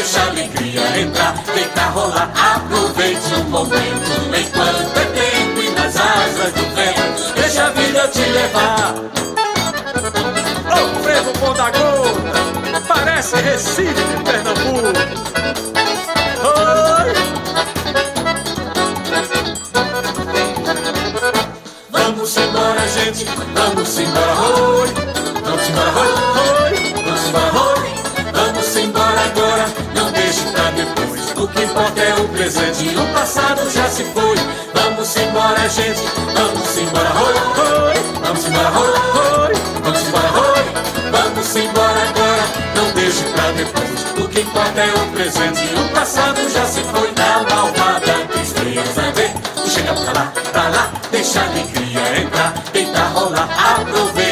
[0.06, 6.52] deixa a alegria entrar, deita rolar, aproveite o momento enquanto é tempo e nas asas
[6.52, 7.34] do vento.
[7.34, 8.94] Deixa a vida te levar.
[10.70, 14.92] Ô, frevo bom da gota, parece Recife de Pernambuco.
[21.90, 23.24] Vamos embora, gente,
[32.76, 34.36] presente, o passado já se foi.
[34.74, 36.02] Vamos embora, gente,
[36.34, 37.34] vamos embora, oi,
[37.88, 37.94] oi.
[38.22, 39.54] Vamos embora, oi, oi.
[39.82, 40.64] Vamos embora, oi.
[41.10, 42.44] Vamos embora agora,
[42.74, 44.24] não deixe pra depois.
[44.24, 47.12] O que importa é o presente, o passado já se foi.
[47.16, 49.32] Na malvada tristeza, vem,
[49.68, 53.48] chega pra lá, pra lá, deixa a alegria entrar, tenta rolar,
[53.80, 54.25] aproveite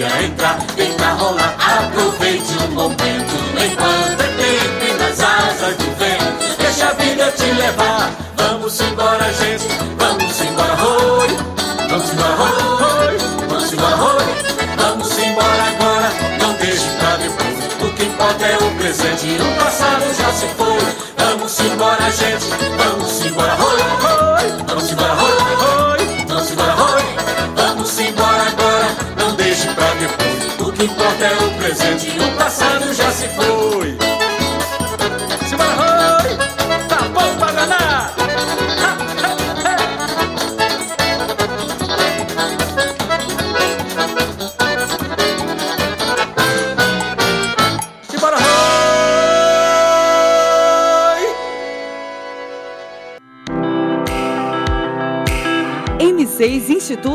[0.00, 6.88] alegria entrar, tenta rolar, aproveite o momento enquanto é tempo nas asas do vento, deixa
[6.88, 8.10] a vida te levar.
[8.36, 9.66] Vamos embora, gente,
[9.98, 11.28] vamos embora, oi,
[11.88, 12.34] vamos embora,
[13.02, 13.18] oi,
[13.48, 14.50] vamos embora.
[14.76, 16.10] Vamos embora agora,
[16.40, 17.56] não deixe pra depois.
[17.82, 20.80] O que importa é o presente, o passado já se foi.
[21.18, 22.46] Vamos embora, gente,
[22.76, 24.09] vamos embora, oi, oi.